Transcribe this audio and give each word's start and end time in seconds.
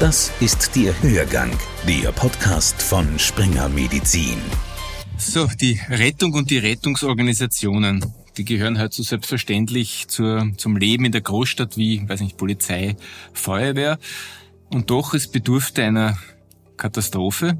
Das 0.00 0.30
ist 0.38 0.76
der 0.76 1.02
Hörgang, 1.02 1.50
der 1.88 2.12
Podcast 2.12 2.80
von 2.80 3.18
Springer 3.18 3.68
Medizin. 3.68 4.38
So, 5.16 5.48
die 5.60 5.80
Rettung 5.88 6.34
und 6.34 6.50
die 6.50 6.58
Rettungsorganisationen, 6.58 8.04
die 8.36 8.44
gehören 8.44 8.78
halt 8.78 8.92
so 8.92 9.02
selbstverständlich 9.02 10.06
zur, 10.06 10.52
zum 10.56 10.76
Leben 10.76 11.04
in 11.04 11.10
der 11.10 11.22
Großstadt 11.22 11.76
wie, 11.76 12.08
weiß 12.08 12.20
nicht, 12.20 12.36
Polizei, 12.36 12.94
Feuerwehr. 13.32 13.98
Und 14.70 14.90
doch, 14.90 15.14
es 15.14 15.26
bedurfte 15.26 15.82
einer 15.82 16.16
Katastrophe, 16.76 17.58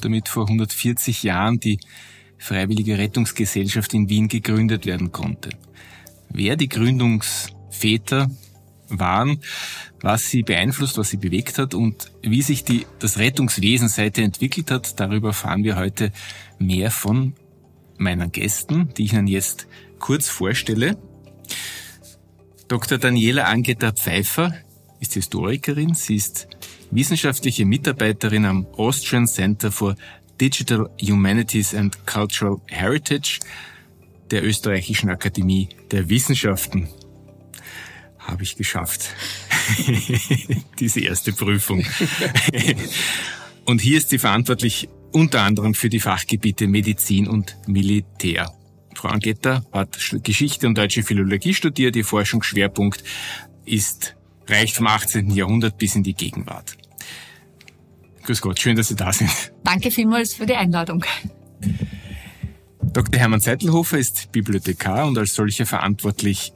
damit 0.00 0.28
vor 0.28 0.48
140 0.48 1.22
Jahren 1.22 1.60
die 1.60 1.78
Freiwillige 2.38 2.98
Rettungsgesellschaft 2.98 3.94
in 3.94 4.08
Wien 4.08 4.26
gegründet 4.26 4.84
werden 4.84 5.12
konnte. 5.12 5.50
Wer 6.28 6.56
die 6.56 6.68
Gründungsväter 6.68 8.28
waren, 8.88 9.40
was 10.00 10.28
sie 10.28 10.42
beeinflusst, 10.42 10.98
was 10.98 11.10
sie 11.10 11.16
bewegt 11.16 11.58
hat 11.58 11.74
und 11.74 12.10
wie 12.22 12.42
sich 12.42 12.64
die, 12.64 12.86
das 12.98 13.18
Rettungswesen 13.18 13.88
seither 13.88 14.24
entwickelt 14.24 14.70
hat, 14.70 14.98
darüber 15.00 15.28
erfahren 15.28 15.64
wir 15.64 15.76
heute 15.76 16.12
mehr 16.58 16.90
von 16.90 17.34
meinen 17.96 18.32
Gästen, 18.32 18.92
die 18.96 19.04
ich 19.04 19.12
Ihnen 19.12 19.26
jetzt 19.26 19.66
kurz 19.98 20.28
vorstelle. 20.28 20.96
Dr. 22.68 22.98
Daniela 22.98 23.44
Angeta 23.44 23.92
Pfeiffer 23.92 24.54
ist 25.00 25.14
Historikerin. 25.14 25.94
Sie 25.94 26.16
ist 26.16 26.48
wissenschaftliche 26.90 27.64
Mitarbeiterin 27.64 28.44
am 28.44 28.66
Austrian 28.76 29.26
Center 29.26 29.72
for 29.72 29.96
Digital 30.40 30.88
Humanities 31.00 31.74
and 31.74 32.06
Cultural 32.06 32.60
Heritage 32.66 33.40
der 34.30 34.44
Österreichischen 34.44 35.10
Akademie 35.10 35.68
der 35.90 36.08
Wissenschaften. 36.08 36.88
Habe 38.28 38.42
ich 38.42 38.56
geschafft. 38.56 39.08
Diese 40.78 41.00
erste 41.00 41.32
Prüfung. 41.32 41.84
und 43.64 43.80
hier 43.80 43.96
ist 43.96 44.10
sie 44.10 44.18
verantwortlich 44.18 44.88
unter 45.12 45.42
anderem 45.42 45.72
für 45.72 45.88
die 45.88 45.98
Fachgebiete 45.98 46.66
Medizin 46.66 47.26
und 47.26 47.56
Militär. 47.66 48.52
Frau 48.94 49.08
Angetta 49.08 49.64
hat 49.72 49.98
Geschichte 50.22 50.66
und 50.66 50.76
deutsche 50.76 51.02
Philologie 51.02 51.54
studiert. 51.54 51.96
Ihr 51.96 52.04
Forschungsschwerpunkt 52.04 53.02
ist, 53.64 54.16
reicht 54.46 54.76
vom 54.76 54.88
18. 54.88 55.30
Jahrhundert 55.30 55.78
bis 55.78 55.94
in 55.94 56.02
die 56.02 56.14
Gegenwart. 56.14 56.76
Grüß 58.24 58.42
Gott, 58.42 58.60
schön, 58.60 58.76
dass 58.76 58.88
Sie 58.88 58.96
da 58.96 59.10
sind. 59.10 59.30
Danke 59.64 59.90
vielmals 59.90 60.34
für 60.34 60.44
die 60.44 60.54
Einladung. 60.54 61.02
Dr. 62.92 63.18
Hermann 63.18 63.40
Seitelhofer 63.40 63.98
ist 63.98 64.32
Bibliothekar 64.32 65.06
und 65.06 65.16
als 65.16 65.34
solcher 65.34 65.64
verantwortlich 65.64 66.52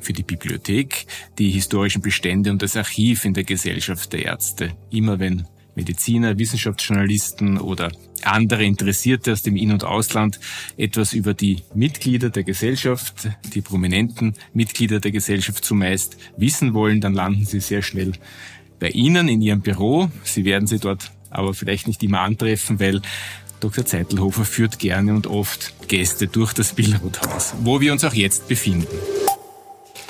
für 0.00 0.12
die 0.12 0.22
Bibliothek, 0.22 1.06
die 1.38 1.50
historischen 1.50 2.02
Bestände 2.02 2.50
und 2.50 2.62
das 2.62 2.76
Archiv 2.76 3.24
in 3.24 3.34
der 3.34 3.44
Gesellschaft 3.44 4.12
der 4.12 4.24
Ärzte. 4.24 4.72
Immer 4.90 5.18
wenn 5.18 5.46
Mediziner, 5.74 6.38
Wissenschaftsjournalisten 6.38 7.58
oder 7.58 7.92
andere 8.24 8.64
Interessierte 8.64 9.32
aus 9.32 9.42
dem 9.42 9.56
In- 9.56 9.72
und 9.72 9.84
Ausland 9.84 10.40
etwas 10.76 11.12
über 11.12 11.34
die 11.34 11.62
Mitglieder 11.74 12.30
der 12.30 12.42
Gesellschaft, 12.42 13.28
die 13.54 13.60
prominenten 13.60 14.34
Mitglieder 14.52 14.98
der 14.98 15.12
Gesellschaft 15.12 15.64
zumeist 15.64 16.16
wissen 16.36 16.74
wollen, 16.74 17.00
dann 17.00 17.14
landen 17.14 17.44
sie 17.44 17.60
sehr 17.60 17.82
schnell 17.82 18.12
bei 18.80 18.88
Ihnen 18.88 19.28
in 19.28 19.40
Ihrem 19.40 19.60
Büro. 19.60 20.10
Sie 20.24 20.44
werden 20.44 20.66
sie 20.66 20.78
dort 20.78 21.12
aber 21.30 21.54
vielleicht 21.54 21.86
nicht 21.86 22.02
immer 22.02 22.20
antreffen, 22.20 22.80
weil 22.80 23.00
Dr. 23.60 23.84
Zeitelhofer 23.84 24.44
führt 24.44 24.78
gerne 24.78 25.14
und 25.14 25.26
oft 25.26 25.88
Gäste 25.88 26.28
durch 26.28 26.52
das 26.52 26.74
Billroth-Haus, 26.74 27.54
wo 27.62 27.80
wir 27.80 27.92
uns 27.92 28.04
auch 28.04 28.14
jetzt 28.14 28.48
befinden. 28.48 28.86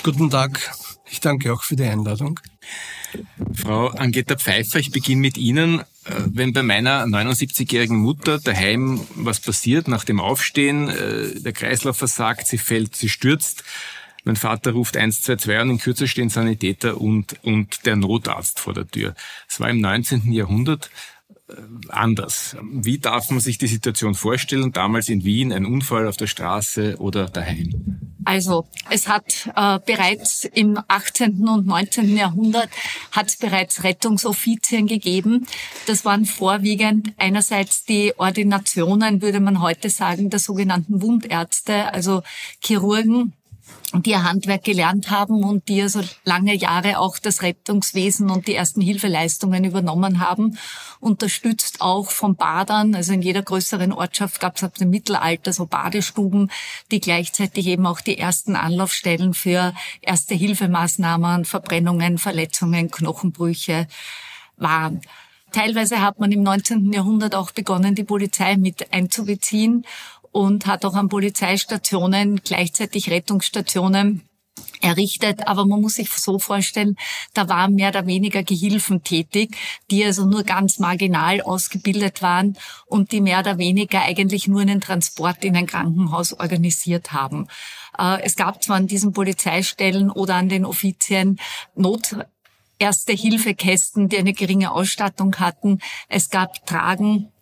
Guten 0.03 0.31
Tag. 0.31 0.73
Ich 1.11 1.21
danke 1.21 1.53
auch 1.53 1.63
für 1.63 1.77
die 1.77 1.85
Einladung. 1.85 2.41
Frau 3.55 3.89
Angeta 3.89 4.37
Pfeiffer, 4.37 4.79
ich 4.79 4.91
beginne 4.91 5.21
mit 5.21 5.39
Ihnen. 5.39 5.81
Äh, 5.81 5.85
wenn 6.27 6.53
bei 6.53 6.63
meiner 6.63 7.05
79-jährigen 7.05 7.97
Mutter 7.97 8.39
daheim 8.39 9.01
was 9.15 9.41
passiert 9.41 9.89
nach 9.89 10.05
dem 10.05 10.21
Aufstehen, 10.21 10.89
äh, 10.89 11.41
der 11.41 11.53
Kreislauf 11.53 11.97
versagt, 11.97 12.47
sie 12.47 12.59
fällt, 12.59 12.97
sie 12.97 13.09
stürzt, 13.09 13.65
mein 14.25 14.37
Vater 14.37 14.73
ruft 14.73 14.97
112 14.97 15.63
und 15.63 15.71
in 15.71 15.79
Kürze 15.79 16.07
stehen 16.07 16.29
Sanitäter 16.29 17.01
und, 17.01 17.43
und 17.43 17.87
der 17.87 17.97
Notarzt 17.97 18.61
vor 18.61 18.75
der 18.75 18.87
Tür. 18.87 19.15
Es 19.49 19.59
war 19.59 19.71
im 19.71 19.81
19. 19.81 20.33
Jahrhundert 20.33 20.91
äh, 21.49 21.55
anders. 21.89 22.57
Wie 22.63 22.99
darf 22.99 23.31
man 23.31 23.41
sich 23.41 23.59
die 23.59 23.69
Situation 23.69 24.15
vorstellen, 24.15 24.73
damals 24.73 25.09
in 25.09 25.25
Wien, 25.25 25.53
ein 25.53 25.65
Unfall 25.65 26.07
auf 26.07 26.17
der 26.17 26.27
Straße 26.27 26.97
oder 26.99 27.27
daheim? 27.27 27.98
Also 28.29 28.67
es 28.91 29.09
hat 29.09 29.49
äh, 29.57 29.79
bereits 29.87 30.45
im 30.45 30.79
18. 30.87 31.49
und 31.49 31.67
19. 31.67 32.15
Jahrhundert 32.15 32.69
hat 33.11 33.29
es 33.29 33.39
bereits 33.39 33.85
Rettungsoffizien 33.85 34.87
gegeben. 34.87 35.47
Das 35.87 36.05
waren 36.05 36.27
vorwiegend 36.27 37.15
einerseits 37.17 37.85
die 37.85 38.13
Ordinationen, 38.19 39.23
würde 39.23 39.41
man 39.41 39.63
heute 39.63 39.89
sagen, 39.89 40.29
der 40.29 40.41
sogenannten 40.41 41.01
Wundärzte, 41.01 41.91
also 41.95 42.23
Chirurgen, 42.63 43.33
die 43.95 44.11
ihr 44.11 44.23
Handwerk 44.23 44.65
gelernt 44.65 45.11
haben 45.11 45.45
und 45.45 45.69
die 45.69 45.77
ja 45.77 45.89
so 45.89 46.01
lange 46.25 46.55
Jahre 46.55 46.99
auch 46.99 47.19
das 47.19 47.43
Rettungswesen 47.43 48.31
und 48.31 48.47
die 48.47 48.55
ersten 48.55 48.81
Hilfeleistungen 48.81 49.65
übernommen 49.65 50.21
haben, 50.21 50.59
unterstützt 51.01 51.81
auch 51.81 52.11
von 52.11 52.37
Badern. 52.37 52.95
Also 52.95 53.13
in 53.13 53.23
jeder 53.23 53.43
größeren 53.43 53.93
Ortschaft 53.93 54.41
gab 54.41 54.57
es 54.57 54.65
ab 54.65 54.75
dem 54.75 54.91
Mittelalter 54.91 55.53
so 55.53 55.67
Badestuben, 55.67 56.51
die 56.91 57.01
gleichzeitig 57.01 57.67
eben 57.67 57.87
auch 57.87 58.01
die 58.01 58.19
ersten 58.19 58.57
Anlaufstellen 58.57 59.35
für 59.35 59.75
erste 60.03 60.35
Hilfemaßnahmen, 60.35 61.45
Verbrennungen, 61.45 62.19
Verletzungen, 62.19 62.91
Knochenbrüche 62.91 63.87
waren. 64.57 65.01
Teilweise 65.53 66.03
hat 66.03 66.19
man 66.19 66.31
im 66.31 66.43
19. 66.43 66.93
Jahrhundert 66.93 67.35
auch 67.35 67.53
begonnen, 67.53 67.95
die 67.95 68.05
Polizei 68.05 68.57
mit 68.57 68.93
einzubeziehen 68.93 69.87
und 70.33 70.67
hat 70.67 70.85
auch 70.85 70.95
an 70.95 71.09
Polizeistationen 71.09 72.41
gleichzeitig 72.45 73.11
Rettungsstationen 73.11 74.29
errichtet, 74.81 75.47
aber 75.47 75.67
man 75.67 75.81
muss 75.81 75.95
sich 75.95 76.11
so 76.11 76.39
vorstellen, 76.39 76.97
da 77.35 77.49
waren 77.49 77.75
mehr 77.75 77.91
oder 77.91 78.07
weniger 78.07 78.43
Gehilfen 78.43 79.03
tätig, 79.03 79.57
die 79.91 80.05
also 80.05 80.25
nur 80.25 80.45
ganz 80.45 80.79
marginal 80.79 81.41
ausgebildet 81.41 82.23
waren 82.23 82.57
und 82.87 83.13
die 83.13 83.21
mehr 83.21 83.41
oder 83.41 83.59
weniger 83.59 84.03
eigentlich 84.03 84.49
nur 84.49 84.61
einen 84.61 84.81
Transport 84.81 85.45
in 85.45 85.57
ein 85.57 85.67
Krankenhaus 85.67 86.33
organisiert 86.33 87.13
haben. 87.13 87.49
Äh, 87.99 88.23
es 88.23 88.37
gab 88.37 88.63
zwar 88.63 88.77
an 88.77 88.87
diesen 88.87 89.13
Polizeistellen 89.13 90.11
oder 90.11 90.37
an 90.37 90.49
den 90.49 90.65
Offizien 90.65 91.39
Not 91.75 92.17
Erste 92.81 93.13
Hilfekästen, 93.13 94.09
die 94.09 94.19
eine 94.19 94.33
geringe 94.33 94.71
Ausstattung 94.71 95.35
hatten. 95.41 95.81
Es 96.09 96.31
gab 96.31 96.65
Tragen 96.65 97.33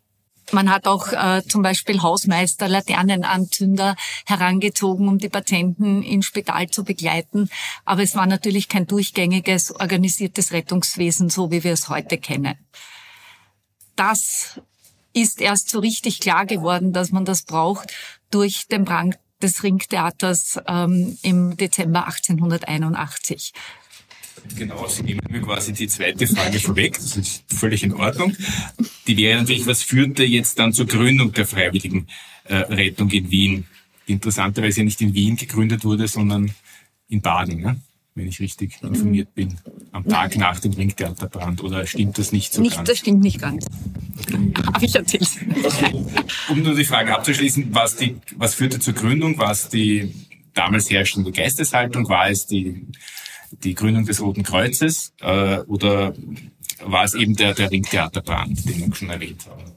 man 0.52 0.70
hat 0.70 0.86
auch 0.86 1.12
äh, 1.12 1.42
zum 1.46 1.62
Beispiel 1.62 2.02
Hausmeister, 2.02 2.68
Laternenanzünder 2.68 3.96
herangezogen, 4.26 5.08
um 5.08 5.18
die 5.18 5.28
Patienten 5.28 6.02
ins 6.02 6.26
Spital 6.26 6.68
zu 6.68 6.84
begleiten. 6.84 7.48
Aber 7.84 8.02
es 8.02 8.14
war 8.14 8.26
natürlich 8.26 8.68
kein 8.68 8.86
durchgängiges, 8.86 9.74
organisiertes 9.74 10.52
Rettungswesen, 10.52 11.30
so 11.30 11.50
wie 11.50 11.64
wir 11.64 11.72
es 11.72 11.88
heute 11.88 12.18
kennen. 12.18 12.54
Das 13.96 14.60
ist 15.12 15.40
erst 15.40 15.70
so 15.70 15.78
richtig 15.78 16.20
klar 16.20 16.46
geworden, 16.46 16.92
dass 16.92 17.10
man 17.10 17.24
das 17.24 17.42
braucht 17.42 17.92
durch 18.30 18.68
den 18.68 18.84
Brand 18.84 19.18
des 19.42 19.62
Ringtheaters 19.62 20.60
ähm, 20.66 21.18
im 21.22 21.56
Dezember 21.56 22.06
1881. 22.06 23.52
Genau, 24.56 24.86
Sie 24.86 25.02
nehmen 25.02 25.20
mir 25.28 25.40
quasi 25.40 25.72
die 25.72 25.88
zweite 25.88 26.26
Frage 26.26 26.58
vorweg. 26.60 26.94
Das 26.94 27.16
ist 27.16 27.44
völlig 27.52 27.82
in 27.82 27.92
Ordnung. 27.92 28.34
Die 29.06 29.16
wäre 29.16 29.40
natürlich, 29.40 29.66
was 29.66 29.82
führte 29.82 30.24
jetzt 30.24 30.58
dann 30.58 30.72
zur 30.72 30.86
Gründung 30.86 31.32
der 31.32 31.46
Freiwilligen 31.46 32.06
äh, 32.44 32.56
Rettung 32.56 33.10
in 33.10 33.30
Wien? 33.30 33.66
Die 34.06 34.12
interessanterweise 34.12 34.82
nicht 34.84 35.00
in 35.00 35.14
Wien 35.14 35.36
gegründet 35.36 35.84
wurde, 35.84 36.08
sondern 36.08 36.52
in 37.08 37.20
Baden, 37.20 37.60
ne? 37.60 37.80
wenn 38.16 38.28
ich 38.28 38.40
richtig 38.40 38.82
informiert 38.82 39.34
bin, 39.34 39.58
am 39.92 40.08
Tag 40.08 40.36
nach 40.36 40.58
dem 40.58 40.72
Ringtheaterbrand. 40.72 41.62
Oder 41.62 41.86
stimmt 41.86 42.16
das 42.16 42.32
nicht 42.32 42.52
so 42.52 42.62
nicht, 42.62 42.76
ganz? 42.76 42.88
Das 42.88 42.98
stimmt 42.98 43.22
nicht 43.22 43.40
ganz. 43.40 43.66
Habe 44.72 44.84
ich 44.84 44.94
erzählt. 44.94 45.28
Um 46.48 46.62
nur 46.62 46.74
die 46.74 46.84
Frage 46.84 47.14
abzuschließen, 47.14 47.74
was, 47.74 47.96
die, 47.96 48.16
was 48.36 48.54
führte 48.54 48.80
zur 48.80 48.94
Gründung? 48.94 49.36
War 49.36 49.50
es 49.50 49.68
die 49.68 50.14
damals 50.54 50.90
herrschende 50.90 51.30
Geisteshaltung? 51.30 52.08
War 52.08 52.30
es 52.30 52.46
die 52.46 52.86
die 53.50 53.74
Gründung 53.74 54.06
des 54.06 54.20
Roten 54.20 54.42
Kreuzes 54.42 55.12
äh, 55.20 55.60
oder 55.60 56.14
war 56.80 57.04
es 57.04 57.14
eben 57.14 57.36
der, 57.36 57.54
der 57.54 57.70
Ringtheaterbrand, 57.70 58.68
den 58.68 58.86
wir 58.86 58.94
schon 58.94 59.10
erwähnt 59.10 59.46
haben? 59.46 59.76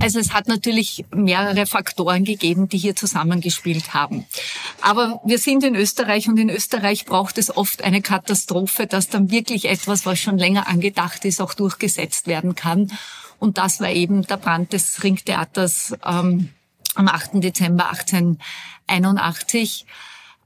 Also 0.00 0.18
es 0.18 0.32
hat 0.32 0.48
natürlich 0.48 1.04
mehrere 1.14 1.66
Faktoren 1.66 2.24
gegeben, 2.24 2.68
die 2.68 2.78
hier 2.78 2.96
zusammengespielt 2.96 3.92
haben. 3.92 4.24
Aber 4.80 5.20
wir 5.24 5.38
sind 5.38 5.62
in 5.62 5.74
Österreich 5.74 6.28
und 6.28 6.38
in 6.38 6.48
Österreich 6.48 7.04
braucht 7.04 7.36
es 7.36 7.54
oft 7.54 7.82
eine 7.82 8.00
Katastrophe, 8.00 8.86
dass 8.86 9.08
dann 9.08 9.30
wirklich 9.30 9.66
etwas, 9.68 10.06
was 10.06 10.18
schon 10.18 10.38
länger 10.38 10.68
angedacht 10.68 11.24
ist, 11.24 11.40
auch 11.40 11.52
durchgesetzt 11.54 12.26
werden 12.26 12.54
kann. 12.54 12.90
Und 13.38 13.58
das 13.58 13.80
war 13.80 13.90
eben 13.90 14.22
der 14.22 14.36
Brand 14.36 14.72
des 14.72 15.02
Ringtheaters 15.02 15.94
ähm, 16.04 16.50
am 16.94 17.08
8. 17.08 17.42
Dezember 17.42 17.90
1881. 17.90 19.86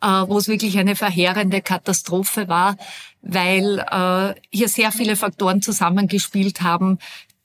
äh, 0.05 0.29
wo 0.29 0.37
es 0.37 0.49
wirklich 0.49 0.79
eine 0.79 0.97
verheerende 0.97 1.63
Katastrophe 1.63 2.47
war, 2.47 2.77
weil 3.23 3.79
äh, 3.79 4.39
hier 4.51 4.69
sehr 4.69 4.93
viele 4.93 5.17
Faktoren 5.17 5.63
zusammengespielt 5.63 6.61
haben, 6.61 6.99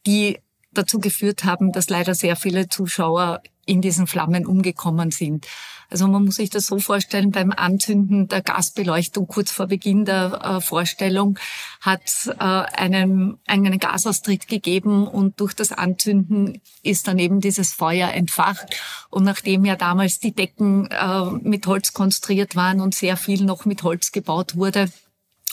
die 0.05 0.39
dazu 0.73 0.99
geführt 0.99 1.45
haben, 1.45 1.71
dass 1.71 1.89
leider 1.89 2.13
sehr 2.15 2.35
viele 2.35 2.67
Zuschauer 2.67 3.41
in 3.65 3.81
diesen 3.81 4.07
Flammen 4.07 4.45
umgekommen 4.45 5.11
sind. 5.11 5.47
Also 5.89 6.07
man 6.07 6.25
muss 6.25 6.35
sich 6.35 6.51
das 6.51 6.67
so 6.67 6.79
vorstellen, 6.79 7.31
beim 7.31 7.51
Anzünden 7.51 8.27
der 8.27 8.41
Gasbeleuchtung 8.41 9.27
kurz 9.27 9.51
vor 9.51 9.67
Beginn 9.67 10.05
der 10.05 10.39
äh, 10.43 10.61
Vorstellung 10.61 11.39
hat 11.81 12.27
äh, 12.27 12.43
einen, 12.43 13.39
einen 13.47 13.79
Gasaustritt 13.79 14.47
gegeben 14.47 15.07
und 15.07 15.39
durch 15.39 15.55
das 15.55 15.71
Anzünden 15.71 16.61
ist 16.83 17.07
dann 17.07 17.17
eben 17.17 17.41
dieses 17.41 17.73
Feuer 17.73 18.09
entfacht. 18.09 18.75
Und 19.09 19.23
nachdem 19.23 19.65
ja 19.65 19.75
damals 19.75 20.19
die 20.19 20.33
Decken 20.33 20.87
äh, 20.91 21.23
mit 21.41 21.65
Holz 21.65 21.93
konstruiert 21.93 22.55
waren 22.55 22.81
und 22.81 22.93
sehr 22.93 23.17
viel 23.17 23.43
noch 23.43 23.65
mit 23.65 23.81
Holz 23.81 24.11
gebaut 24.11 24.55
wurde, 24.55 24.91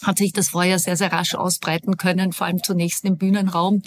hat 0.02 0.18
sich 0.18 0.34
das 0.34 0.50
Feuer 0.50 0.78
sehr, 0.78 0.96
sehr 0.96 1.12
rasch 1.12 1.34
ausbreiten 1.34 1.96
können, 1.96 2.32
vor 2.32 2.46
allem 2.46 2.62
zunächst 2.62 3.04
im 3.06 3.16
Bühnenraum. 3.16 3.80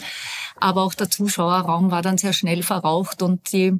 Aber 0.55 0.83
auch 0.83 0.95
der 0.95 1.11
Zuschauerraum 1.11 1.91
war 1.91 2.01
dann 2.01 2.17
sehr 2.17 2.33
schnell 2.33 2.63
verraucht 2.63 3.21
und 3.21 3.51
die 3.53 3.79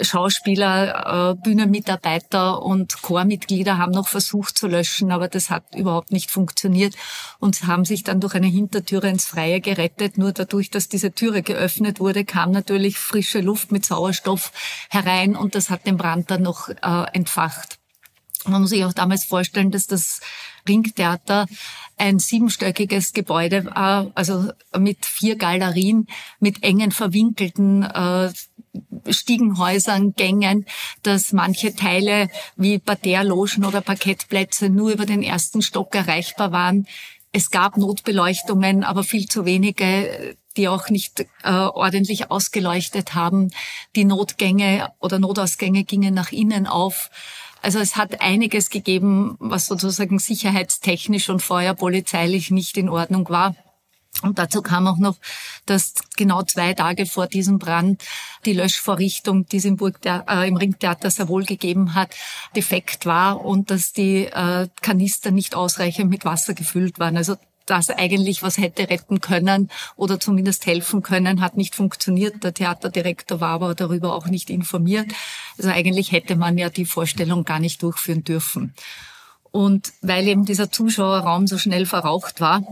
Schauspieler, 0.00 1.32
äh, 1.32 1.42
Bühnenmitarbeiter 1.42 2.62
und 2.62 3.02
Chormitglieder 3.02 3.78
haben 3.78 3.92
noch 3.92 4.08
versucht 4.08 4.56
zu 4.56 4.66
löschen, 4.66 5.10
aber 5.10 5.28
das 5.28 5.50
hat 5.50 5.74
überhaupt 5.74 6.12
nicht 6.12 6.30
funktioniert 6.30 6.94
und 7.38 7.66
haben 7.66 7.84
sich 7.84 8.04
dann 8.04 8.20
durch 8.20 8.34
eine 8.34 8.46
Hintertüre 8.46 9.08
ins 9.08 9.24
Freie 9.24 9.60
gerettet. 9.60 10.18
Nur 10.18 10.32
dadurch, 10.32 10.70
dass 10.70 10.88
diese 10.88 11.12
Türe 11.12 11.42
geöffnet 11.42 12.00
wurde, 12.00 12.24
kam 12.24 12.50
natürlich 12.50 12.98
frische 12.98 13.40
Luft 13.40 13.72
mit 13.72 13.86
Sauerstoff 13.86 14.52
herein 14.90 15.36
und 15.36 15.54
das 15.54 15.70
hat 15.70 15.86
den 15.86 15.96
Brand 15.96 16.30
dann 16.30 16.42
noch 16.42 16.68
äh, 16.68 17.04
entfacht. 17.12 17.78
Man 18.44 18.60
muss 18.62 18.70
sich 18.70 18.84
auch 18.84 18.92
damals 18.92 19.24
vorstellen, 19.24 19.70
dass 19.70 19.86
das 19.86 20.20
Ringtheater 20.68 21.46
ein 21.96 22.18
siebenstöckiges 22.18 23.12
Gebäude 23.12 23.64
war, 23.66 24.10
also 24.14 24.50
mit 24.76 25.06
vier 25.06 25.36
Galerien, 25.36 26.08
mit 26.40 26.62
engen 26.62 26.90
verwinkelten 26.90 27.82
äh, 27.84 28.30
Stiegenhäusern, 29.08 30.14
Gängen, 30.14 30.66
dass 31.02 31.32
manche 31.32 31.74
Teile 31.74 32.28
wie 32.56 32.78
Parterre-Logen 32.78 33.64
oder 33.64 33.80
Parkettplätze 33.80 34.68
nur 34.68 34.90
über 34.90 35.06
den 35.06 35.22
ersten 35.22 35.62
Stock 35.62 35.94
erreichbar 35.94 36.52
waren. 36.52 36.86
Es 37.32 37.50
gab 37.50 37.76
Notbeleuchtungen, 37.76 38.84
aber 38.84 39.04
viel 39.04 39.26
zu 39.26 39.44
wenige, 39.44 40.36
die 40.56 40.68
auch 40.68 40.88
nicht 40.88 41.20
äh, 41.20 41.50
ordentlich 41.50 42.30
ausgeleuchtet 42.30 43.14
haben. 43.14 43.50
Die 43.96 44.04
Notgänge 44.04 44.90
oder 44.98 45.18
Notausgänge 45.18 45.84
gingen 45.84 46.14
nach 46.14 46.32
innen 46.32 46.66
auf. 46.66 47.10
Also 47.62 47.78
es 47.78 47.96
hat 47.96 48.20
einiges 48.20 48.70
gegeben, 48.70 49.36
was 49.38 49.66
sozusagen 49.66 50.18
sicherheitstechnisch 50.18 51.30
und 51.30 51.40
feuerpolizeilich 51.40 52.50
nicht 52.50 52.76
in 52.76 52.88
Ordnung 52.88 53.28
war. 53.28 53.54
Und 54.20 54.38
dazu 54.38 54.60
kam 54.60 54.86
auch 54.86 54.98
noch, 54.98 55.16
dass 55.64 55.94
genau 56.16 56.42
zwei 56.42 56.74
Tage 56.74 57.06
vor 57.06 57.26
diesem 57.26 57.58
Brand 57.58 58.02
die 58.44 58.52
Löschvorrichtung, 58.52 59.46
die 59.46 59.56
es 59.56 59.64
im, 59.64 59.78
äh, 60.04 60.48
im 60.48 60.56
Ringtheater 60.56 61.10
sehr 61.10 61.28
wohl 61.28 61.44
gegeben 61.44 61.94
hat, 61.94 62.14
defekt 62.54 63.06
war 63.06 63.44
und 63.44 63.70
dass 63.70 63.92
die 63.92 64.26
äh, 64.26 64.68
Kanister 64.82 65.30
nicht 65.30 65.54
ausreichend 65.54 66.10
mit 66.10 66.24
Wasser 66.24 66.52
gefüllt 66.52 66.98
waren. 66.98 67.16
Also 67.16 67.36
das 67.72 67.88
eigentlich 67.88 68.42
was 68.42 68.58
hätte 68.58 68.90
retten 68.90 69.22
können 69.22 69.70
oder 69.96 70.20
zumindest 70.20 70.66
helfen 70.66 71.02
können, 71.02 71.40
hat 71.40 71.56
nicht 71.56 71.74
funktioniert. 71.74 72.44
Der 72.44 72.52
Theaterdirektor 72.52 73.40
war 73.40 73.54
aber 73.54 73.74
darüber 73.74 74.14
auch 74.14 74.26
nicht 74.26 74.50
informiert. 74.50 75.10
Also 75.56 75.70
eigentlich 75.70 76.12
hätte 76.12 76.36
man 76.36 76.58
ja 76.58 76.68
die 76.68 76.84
Vorstellung 76.84 77.44
gar 77.44 77.60
nicht 77.60 77.82
durchführen 77.82 78.24
dürfen. 78.24 78.74
Und 79.52 79.92
weil 80.02 80.28
eben 80.28 80.44
dieser 80.44 80.70
Zuschauerraum 80.70 81.46
so 81.46 81.56
schnell 81.56 81.86
verraucht 81.86 82.42
war, 82.42 82.62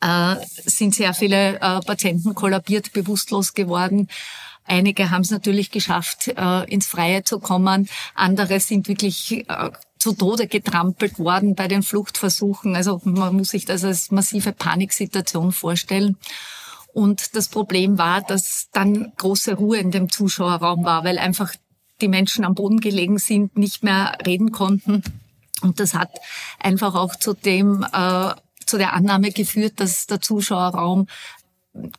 äh, 0.00 0.36
sind 0.64 0.94
sehr 0.94 1.12
viele 1.12 1.56
äh, 1.56 1.80
Patienten 1.80 2.34
kollabiert, 2.34 2.94
bewusstlos 2.94 3.52
geworden. 3.52 4.08
Einige 4.64 5.10
haben 5.10 5.22
es 5.22 5.30
natürlich 5.30 5.70
geschafft, 5.70 6.28
äh, 6.28 6.64
ins 6.72 6.86
Freie 6.86 7.24
zu 7.24 7.40
kommen. 7.40 7.90
Andere 8.14 8.58
sind 8.60 8.88
wirklich 8.88 9.44
zu 10.00 10.14
Tode 10.14 10.48
getrampelt 10.48 11.18
worden 11.18 11.54
bei 11.54 11.68
den 11.68 11.82
Fluchtversuchen. 11.82 12.74
Also 12.74 13.00
man 13.04 13.36
muss 13.36 13.50
sich 13.50 13.66
das 13.66 13.84
als 13.84 14.10
massive 14.10 14.52
Paniksituation 14.52 15.52
vorstellen. 15.52 16.16
Und 16.92 17.36
das 17.36 17.48
Problem 17.48 17.98
war, 17.98 18.22
dass 18.22 18.68
dann 18.72 19.12
große 19.16 19.54
Ruhe 19.54 19.76
in 19.78 19.90
dem 19.90 20.10
Zuschauerraum 20.10 20.84
war, 20.84 21.04
weil 21.04 21.18
einfach 21.18 21.54
die 22.00 22.08
Menschen 22.08 22.44
am 22.44 22.54
Boden 22.54 22.80
gelegen 22.80 23.18
sind, 23.18 23.58
nicht 23.58 23.84
mehr 23.84 24.16
reden 24.26 24.50
konnten. 24.52 25.02
Und 25.60 25.78
das 25.78 25.94
hat 25.94 26.10
einfach 26.58 26.94
auch 26.94 27.14
zu 27.14 27.34
dem 27.34 27.86
äh, 27.92 28.30
zu 28.64 28.78
der 28.78 28.94
Annahme 28.94 29.32
geführt, 29.32 29.80
dass 29.80 30.06
der 30.06 30.20
Zuschauerraum 30.20 31.08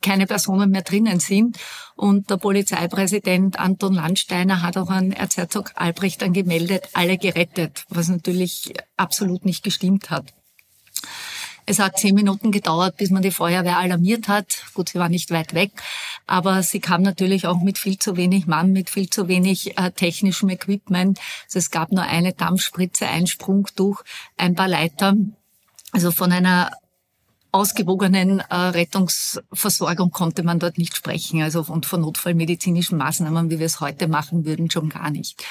keine 0.01 0.27
Personen 0.27 0.71
mehr 0.71 0.81
drinnen 0.81 1.19
sind. 1.19 1.57
Und 1.95 2.29
der 2.29 2.37
Polizeipräsident 2.37 3.59
Anton 3.59 3.93
Landsteiner 3.93 4.61
hat 4.61 4.77
auch 4.77 4.89
an 4.89 5.11
Erzherzog 5.11 5.71
Albrecht 5.75 6.21
dann 6.21 6.33
gemeldet, 6.33 6.89
alle 6.93 7.17
gerettet, 7.17 7.85
was 7.89 8.07
natürlich 8.07 8.73
absolut 8.97 9.45
nicht 9.45 9.63
gestimmt 9.63 10.09
hat. 10.09 10.33
Es 11.65 11.79
hat 11.79 11.99
zehn 11.99 12.15
Minuten 12.15 12.51
gedauert, 12.51 12.97
bis 12.97 13.11
man 13.11 13.21
die 13.21 13.31
Feuerwehr 13.31 13.77
alarmiert 13.77 14.27
hat. 14.27 14.63
Gut, 14.73 14.89
sie 14.89 14.99
war 14.99 15.09
nicht 15.09 15.31
weit 15.31 15.53
weg, 15.53 15.71
aber 16.25 16.63
sie 16.63 16.79
kam 16.79 17.01
natürlich 17.01 17.47
auch 17.47 17.61
mit 17.61 17.77
viel 17.77 17.97
zu 17.97 18.17
wenig 18.17 18.47
Mann, 18.47 18.71
mit 18.71 18.89
viel 18.89 19.09
zu 19.09 19.27
wenig 19.27 19.77
äh, 19.77 19.91
technischem 19.91 20.49
Equipment. 20.49 21.19
Also 21.45 21.59
es 21.59 21.71
gab 21.71 21.91
nur 21.91 22.03
eine 22.03 22.33
Dampfspritze, 22.33 23.07
ein 23.07 23.27
Sprungtuch, 23.27 24.03
ein 24.37 24.55
paar 24.55 24.67
Leiter. 24.67 25.15
Also 25.91 26.11
von 26.11 26.31
einer 26.31 26.71
ausgewogenen 27.51 28.39
äh, 28.39 28.55
Rettungsversorgung 28.55 30.11
konnte 30.11 30.43
man 30.43 30.59
dort 30.59 30.77
nicht 30.77 30.95
sprechen. 30.95 31.41
Also 31.41 31.65
und 31.67 31.85
von 31.85 32.01
notfallmedizinischen 32.01 32.97
Maßnahmen, 32.97 33.49
wie 33.49 33.59
wir 33.59 33.65
es 33.65 33.79
heute 33.79 34.07
machen 34.07 34.45
würden, 34.45 34.69
schon 34.71 34.89
gar 34.89 35.09
nicht. 35.09 35.43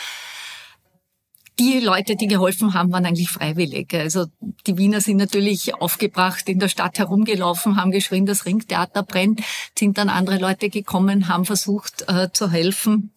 Die 1.59 1.79
Leute, 1.79 2.17
die 2.17 2.27
geholfen 2.27 2.73
haben, 2.73 2.91
waren 2.91 3.05
eigentlich 3.05 3.29
freiwillig. 3.29 3.93
Also 3.93 4.27
die 4.67 4.79
Wiener 4.79 5.03
sind 5.03 5.19
natürlich 5.19 5.75
aufgebracht 5.75 6.49
in 6.49 6.59
der 6.59 6.69
Stadt 6.69 6.99
herumgelaufen, 6.99 7.77
haben 7.77 7.91
geschrien, 7.91 8.25
das 8.25 8.47
Ringtheater 8.47 9.03
brennt, 9.03 9.43
sind 9.79 9.99
dann 9.99 10.09
andere 10.09 10.39
Leute 10.39 10.71
gekommen, 10.71 11.29
haben 11.29 11.45
versucht 11.45 12.09
äh, 12.09 12.33
zu 12.33 12.51
helfen. 12.51 13.13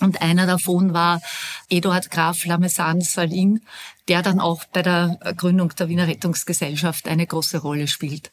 Und 0.00 0.20
einer 0.20 0.46
davon 0.46 0.92
war 0.92 1.22
Eduard 1.70 2.10
Graf 2.10 2.44
Lamesan 2.44 3.00
Salin, 3.00 3.62
der 4.08 4.22
dann 4.22 4.40
auch 4.40 4.64
bei 4.66 4.82
der 4.82 5.18
Gründung 5.36 5.74
der 5.74 5.88
Wiener 5.88 6.06
Rettungsgesellschaft 6.06 7.08
eine 7.08 7.26
große 7.26 7.58
Rolle 7.58 7.88
spielt. 7.88 8.30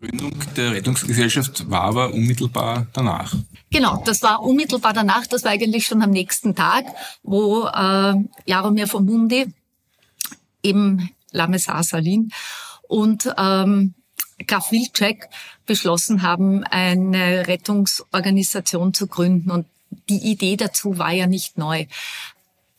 Gründung 0.00 0.32
der 0.56 0.72
Rettungsgesellschaft 0.72 1.70
war 1.70 1.82
aber 1.82 2.14
unmittelbar 2.14 2.86
danach. 2.94 3.34
Genau, 3.70 4.02
das 4.06 4.22
war 4.22 4.42
unmittelbar 4.42 4.94
danach. 4.94 5.26
Das 5.26 5.44
war 5.44 5.50
eigentlich 5.50 5.86
schon 5.86 6.02
am 6.02 6.10
nächsten 6.10 6.54
Tag, 6.54 6.86
wo 7.22 7.66
äh, 7.66 8.14
Jaromir 8.46 8.86
von 8.86 9.04
Mundi, 9.04 9.46
eben 10.62 11.10
Lamesar 11.30 11.82
Salin 11.82 12.30
und 12.88 13.28
ähm, 13.36 13.94
Graf 14.46 14.70
Wilczek 14.70 15.28
beschlossen 15.66 16.22
haben, 16.22 16.64
eine 16.64 17.46
Rettungsorganisation 17.46 18.94
zu 18.94 19.06
gründen. 19.06 19.50
Und 19.50 19.66
die 20.08 20.30
Idee 20.30 20.56
dazu 20.56 20.98
war 20.98 21.12
ja 21.12 21.26
nicht 21.26 21.58
neu. 21.58 21.86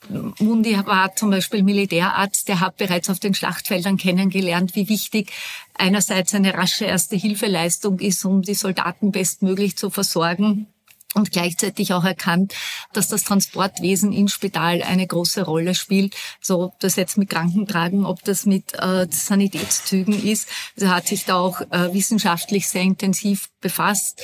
Mundi 0.10 0.78
war 0.86 1.16
zum 1.16 1.32
Beispiel 1.32 1.64
Militärarzt, 1.64 2.48
der 2.48 2.60
hat 2.60 2.78
bereits 2.78 3.10
auf 3.10 3.20
den 3.20 3.34
Schlachtfeldern 3.34 3.98
kennengelernt, 3.98 4.76
wie 4.76 4.88
wichtig 4.88 5.32
einerseits 5.74 6.34
eine 6.34 6.54
rasche 6.54 6.86
Erste-Hilfeleistung 6.86 8.00
ist, 8.00 8.24
um 8.24 8.42
die 8.42 8.54
Soldaten 8.54 9.12
bestmöglich 9.12 9.78
zu 9.78 9.90
versorgen 9.90 10.68
und 11.14 11.32
gleichzeitig 11.32 11.94
auch 11.94 12.04
erkannt, 12.04 12.54
dass 12.94 13.08
das 13.10 13.24
Transportwesen 13.24 14.14
im 14.14 14.28
Spital 14.28 14.84
eine 14.84 15.08
große 15.08 15.44
Rolle 15.44 15.76
spielt. 15.76 16.16
So, 16.42 16.62
ob 16.62 16.80
das 16.80 16.96
jetzt 16.96 17.18
mit 17.18 17.30
Krankentragen, 17.30 18.06
ob 18.06 18.24
das 18.24 18.46
mit 18.46 18.74
äh, 18.74 19.08
Sanitätszügen 19.10 20.24
ist. 20.24 20.48
Also 20.76 20.94
hat 20.94 21.08
sich 21.08 21.26
da 21.26 21.36
auch 21.36 21.62
äh, 21.62 21.94
wissenschaftlich 21.94 22.68
sehr 22.68 22.84
intensiv 22.84 23.50
befasst. 23.62 24.24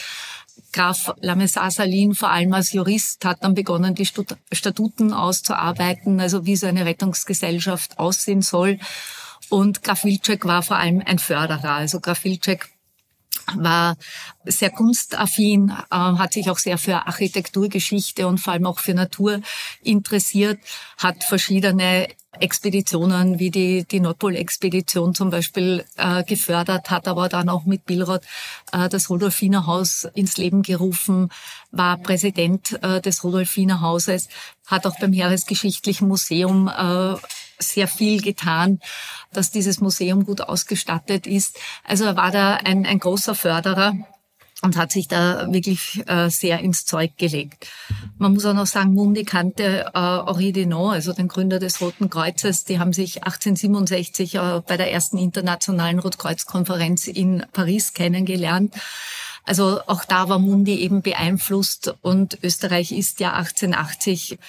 Graf 0.74 1.14
Lamessar 1.22 1.72
Salin, 1.72 2.16
vor 2.16 2.32
allem 2.32 2.52
als 2.54 2.74
Jurist, 2.74 3.24
hat 3.24 3.44
dann 3.44 3.54
begonnen, 3.54 3.96
die 3.96 4.08
Statuten 4.52 5.14
auszuarbeiten, 5.14 6.20
also 6.20 6.46
wie 6.46 6.56
so 6.56 6.68
eine 6.68 6.86
Rettungsgesellschaft 6.86 8.00
aussehen 8.00 8.42
soll. 8.42 8.80
Und 9.50 9.84
Graf 9.84 10.04
Wilczek 10.04 10.46
war 10.46 10.64
vor 10.64 10.78
allem 10.78 11.02
ein 11.06 11.20
Förderer. 11.20 11.70
Also 11.76 12.00
Graf 12.00 12.24
Wilczek 12.24 12.73
war 13.56 13.96
sehr 14.46 14.70
kunstaffin, 14.70 15.70
äh, 15.70 15.96
hat 15.96 16.34
sich 16.34 16.50
auch 16.50 16.58
sehr 16.58 16.78
für 16.78 17.08
Architekturgeschichte 17.08 18.28
und 18.28 18.40
vor 18.40 18.54
allem 18.54 18.66
auch 18.66 18.80
für 18.80 18.94
Natur 18.94 19.42
interessiert, 19.84 20.60
hat 20.98 21.24
verschiedene 21.24 22.08
Expeditionen 22.40 23.40
wie 23.40 23.52
die, 23.52 23.86
die 23.86 24.00
Nordpol-Expedition 24.00 25.14
zum 25.14 25.30
Beispiel 25.30 25.86
äh, 25.98 26.24
gefördert, 26.24 26.90
hat 26.90 27.08
aber 27.08 27.30
dann 27.30 27.50
auch 27.50 27.66
mit 27.66 27.86
Billroth 27.86 28.24
äh, 28.72 28.90
das 28.90 29.10
Rudolfiner 29.10 29.68
Haus 29.68 30.08
ins 30.16 30.38
Leben 30.38 30.64
gerufen, 30.64 31.30
war 31.72 31.98
Präsident 31.98 32.80
äh, 32.82 33.02
des 33.02 33.24
Rudolfiner 33.24 33.82
Hauses, 33.82 34.30
hat 34.66 34.88
auch 34.88 35.00
beim 35.00 35.14
Heeresgeschichtlichen 35.14 36.08
Museum 36.08 36.68
äh, 36.68 37.16
sehr 37.64 37.88
viel 37.88 38.22
getan, 38.22 38.80
dass 39.32 39.52
dieses 39.52 39.82
Museum 39.82 40.26
gut 40.26 40.42
ausgestattet 40.42 41.28
ist. 41.28 41.60
Also 41.84 42.06
er 42.06 42.16
war 42.16 42.32
da 42.32 42.56
ein, 42.56 42.86
ein 42.86 43.00
großer 43.00 43.36
Förderer 43.36 43.94
und 44.64 44.78
hat 44.78 44.92
sich 44.92 45.08
da 45.10 45.52
wirklich 45.52 46.02
äh, 46.08 46.30
sehr 46.30 46.60
ins 46.60 46.86
Zeug 46.86 47.18
gelegt. 47.18 47.68
Man 48.18 48.34
muss 48.34 48.46
auch 48.46 48.54
noch 48.54 48.66
sagen, 48.66 48.94
Mundi 48.94 49.26
kannte 49.26 49.92
äh, 49.94 50.00
Henri 50.00 50.54
Denon, 50.54 50.94
also 50.94 51.12
den 51.12 51.28
Gründer 51.28 51.60
des 51.60 51.82
Roten 51.82 52.10
Kreuzes. 52.10 52.64
Die 52.64 52.80
haben 52.80 52.94
sich 52.94 53.24
1867 53.24 54.36
äh, 54.36 54.62
bei 54.66 54.78
der 54.78 54.92
ersten 54.92 55.18
internationalen 55.18 56.00
Rotkreuzkonferenz 56.00 57.08
in 57.08 57.46
Paris 57.52 57.94
kennengelernt. 57.94 58.74
Also 59.46 59.82
auch 59.88 60.06
da 60.06 60.30
war 60.30 60.40
Mundi 60.40 60.76
eben 60.76 61.02
beeinflusst 61.02 61.94
und 62.02 62.40
Österreich 62.42 62.94
ist 62.94 63.20
ja 63.20 63.34
1880 63.34 64.40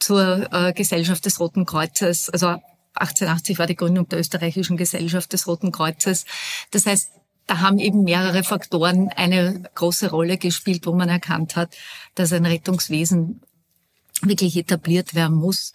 zur 0.00 0.52
äh, 0.52 0.72
Gesellschaft 0.72 1.24
des 1.24 1.40
Roten 1.40 1.66
Kreuzes, 1.66 2.30
also 2.30 2.56
1880 2.94 3.58
war 3.58 3.66
die 3.66 3.76
Gründung 3.76 4.08
der 4.08 4.18
österreichischen 4.18 4.76
Gesellschaft 4.76 5.32
des 5.32 5.46
Roten 5.46 5.72
Kreuzes. 5.72 6.24
Das 6.70 6.86
heißt, 6.86 7.10
da 7.46 7.60
haben 7.60 7.78
eben 7.78 8.04
mehrere 8.04 8.44
Faktoren 8.44 9.08
eine 9.08 9.62
große 9.74 10.10
Rolle 10.10 10.36
gespielt, 10.36 10.86
wo 10.86 10.92
man 10.92 11.08
erkannt 11.08 11.56
hat, 11.56 11.76
dass 12.14 12.32
ein 12.32 12.44
Rettungswesen 12.44 13.40
wirklich 14.22 14.56
etabliert 14.56 15.14
werden 15.14 15.36
muss. 15.36 15.72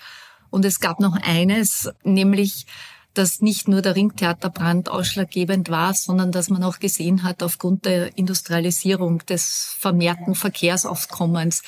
Und 0.49 0.65
es 0.65 0.79
gab 0.79 0.99
noch 0.99 1.15
eines, 1.15 1.89
nämlich, 2.03 2.67
dass 3.15 3.41
nicht 3.41 3.67
nur 3.67 3.81
der 3.81 3.95
Ringtheaterbrand 3.95 4.89
ausschlaggebend 4.89 5.69
war, 5.69 5.93
sondern 5.93 6.31
dass 6.31 6.49
man 6.49 6.63
auch 6.63 6.79
gesehen 6.79 7.23
hat, 7.23 7.41
aufgrund 7.41 7.85
der 7.85 8.17
Industrialisierung, 8.17 9.25
des 9.25 9.75
vermehrten 9.79 10.35
Verkehrsaufkommens, 10.35 11.63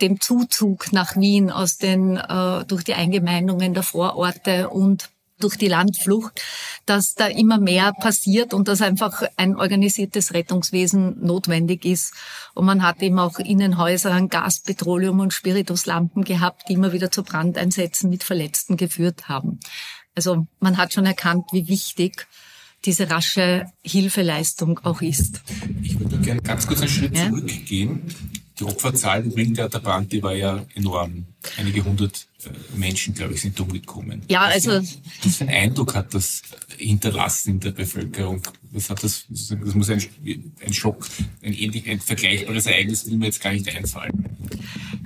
dem 0.00 0.20
Zuzug 0.20 0.92
nach 0.92 1.16
Wien 1.16 1.50
aus 1.50 1.78
den, 1.78 2.16
äh, 2.16 2.64
durch 2.66 2.84
die 2.84 2.94
Eingemeindungen 2.94 3.74
der 3.74 3.82
Vororte 3.82 4.68
und 4.70 5.10
durch 5.40 5.56
die 5.56 5.68
Landflucht, 5.68 6.40
dass 6.86 7.14
da 7.14 7.26
immer 7.26 7.58
mehr 7.58 7.92
passiert 7.92 8.54
und 8.54 8.68
dass 8.68 8.82
einfach 8.82 9.22
ein 9.36 9.56
organisiertes 9.56 10.34
Rettungswesen 10.34 11.24
notwendig 11.24 11.84
ist. 11.84 12.12
Und 12.54 12.66
man 12.66 12.82
hat 12.82 13.02
eben 13.02 13.18
auch 13.18 13.38
Innenhäuser 13.38 14.20
Gas, 14.28 14.60
Petroleum 14.60 15.20
und 15.20 15.32
Spirituslampen 15.32 16.24
gehabt, 16.24 16.64
die 16.68 16.74
immer 16.74 16.92
wieder 16.92 17.10
zu 17.10 17.22
Brandeinsätzen 17.22 18.10
mit 18.10 18.22
Verletzten 18.22 18.76
geführt 18.76 19.28
haben. 19.28 19.60
Also 20.14 20.46
man 20.60 20.76
hat 20.76 20.92
schon 20.92 21.06
erkannt, 21.06 21.46
wie 21.52 21.68
wichtig 21.68 22.26
diese 22.84 23.10
rasche 23.10 23.66
Hilfeleistung 23.82 24.80
auch 24.84 25.02
ist. 25.02 25.42
Ich 25.82 25.98
würde 26.00 26.18
gerne 26.18 26.40
ganz 26.40 26.66
kurz 26.66 26.80
einen 26.80 26.88
Schritt 26.88 27.16
ja? 27.16 27.28
zurückgehen. 27.28 28.02
Die 28.60 28.64
Opferzahl 28.64 29.24
im 29.24 29.32
Ringtheaterbrand, 29.32 30.12
die 30.12 30.22
war 30.22 30.34
ja 30.34 30.66
enorm. 30.74 31.24
Einige 31.56 31.82
hundert 31.82 32.26
Menschen, 32.76 33.14
glaube 33.14 33.34
ich, 33.34 33.42
sind 33.42 33.58
umgekommen. 33.60 34.22
Ja, 34.28 34.42
also. 34.42 34.80
Was 35.22 35.36
für 35.36 35.44
einen 35.44 35.54
Eindruck 35.54 35.94
hat 35.94 36.14
das 36.14 36.42
hinterlassen 36.76 37.50
in 37.50 37.60
der 37.60 37.72
Bevölkerung? 37.72 38.42
Was 38.72 38.90
hat 38.90 39.02
das, 39.02 39.26
das 39.28 39.74
muss 39.74 39.90
ein, 39.90 40.02
ein 40.64 40.72
Schock, 40.72 41.06
ein, 41.42 41.54
ein 41.86 42.00
vergleichbares 42.00 42.66
Ereignis 42.66 43.06
will 43.06 43.16
mir 43.16 43.26
jetzt 43.26 43.40
gar 43.40 43.52
nicht 43.52 43.68
einfallen. 43.74 44.24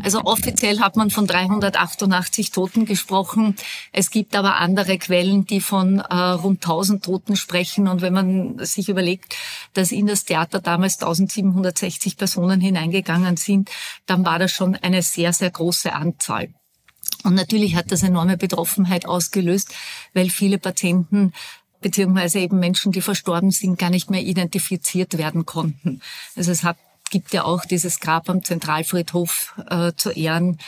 Also 0.03 0.21
offiziell 0.25 0.81
hat 0.81 0.97
man 0.97 1.11
von 1.11 1.27
388 1.27 2.51
Toten 2.51 2.85
gesprochen. 2.85 3.57
Es 3.91 4.11
gibt 4.11 4.37
aber 4.37 4.57
andere 4.57 4.99
Quellen, 4.99 5.47
die 5.47 5.61
von 5.61 5.99
äh, 5.99 6.15
rund 6.15 6.63
1000 6.63 7.03
Toten 7.03 7.37
sprechen. 7.37 7.89
Und 7.89 8.03
wenn 8.03 8.13
man 8.13 8.59
sich 8.65 8.91
überlegt, 8.91 9.35
dass 9.73 9.93
in 9.93 10.07
das 10.07 10.25
Theater 10.25 10.61
damals 10.61 11.01
1760 11.01 12.19
Personen 12.19 12.61
hineingegangen 12.61 13.39
sind, 13.39 13.71
dann 14.05 14.27
war 14.27 14.39
das 14.39 14.53
schon 14.53 14.75
eine 14.77 15.01
sehr, 15.01 15.33
sehr 15.33 15.51
große 15.51 15.93
Anzahl. 15.93 16.51
Und 17.25 17.35
natürlich 17.35 17.75
hat 17.75 17.91
das 17.91 18.03
enorme 18.03 18.37
Betroffenheit 18.37 19.07
ausgelöst, 19.07 19.75
weil 20.13 20.31
viele 20.31 20.59
Patienten 20.59 21.33
beziehungsweise 21.81 22.39
eben 22.39 22.61
Menschen, 22.61 22.93
die 22.93 23.03
verstorben 23.03 23.51
sind, 23.51 23.79
gar 23.79 23.91
nicht 23.91 24.11
mehr 24.11 24.23
identifiziert 24.23 25.19
werden 25.19 25.45
konnten. 25.45 26.01
Also 26.37 26.51
es 26.51 26.65
hat, 26.65 26.79
gibt 27.11 27.33
ja 27.35 27.45
auch 27.45 27.65
dieses 27.65 28.01
Grab 28.01 28.31
am 28.31 28.43
Zentralfriedhof 28.43 29.55
äh, 29.69 29.93
zu 29.97 30.11
Ehren 30.11 30.59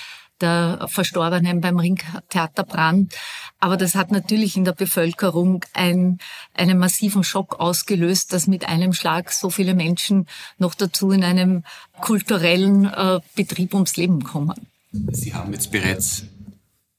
der 0.43 0.87
Verstorbenen 0.91 1.63
beim 1.63 1.79
Ringtheaterbrand. 1.79 3.15
Aber 3.59 3.79
das 3.79 3.95
hat 3.95 4.13
natürlich 4.13 4.59
in 4.59 4.67
der 4.67 4.73
Bevölkerung 4.73 5.65
ein, 5.73 6.19
einen 6.53 6.79
massiven 6.79 7.25
Schock 7.25 7.59
ausgelöst, 7.59 8.35
dass 8.35 8.47
mit 8.47 8.69
einem 8.69 8.93
Schlag 8.93 9.33
so 9.33 9.49
viele 9.49 9.75
Menschen 9.75 10.27
noch 10.59 10.75
dazu 10.75 11.11
in 11.11 11.25
einem 11.25 11.65
kulturellen 12.01 12.85
äh, 12.85 13.21
Betrieb 13.35 13.73
ums 13.73 13.97
Leben 13.97 14.23
kommen. 14.25 14.67
Sie 15.13 15.35
haben 15.35 15.53
jetzt 15.55 15.71
bereits 15.71 16.25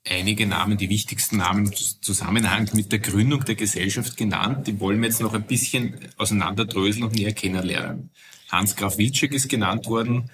einige 0.10 0.48
Namen, 0.48 0.78
die 0.78 0.90
wichtigsten 0.90 1.38
Namen 1.38 1.68
im 1.68 1.74
Zusammenhang 2.02 2.70
mit 2.74 2.92
der 2.92 3.00
Gründung 3.00 3.46
der 3.46 3.56
Gesellschaft 3.56 4.18
genannt. 4.18 4.68
Die 4.68 4.80
wollen 4.80 5.02
wir 5.02 5.10
jetzt 5.10 5.22
noch 5.22 5.34
ein 5.34 5.44
bisschen 5.44 5.96
auseinanderdröseln 6.18 7.04
und 7.04 7.16
näher 7.16 7.34
kennenlernen. 7.34 8.10
Hans 8.50 8.76
Graf 8.76 8.98
Wilczek 8.98 9.34
ist 9.34 9.50
genannt 9.50 9.88
worden, 9.88 10.30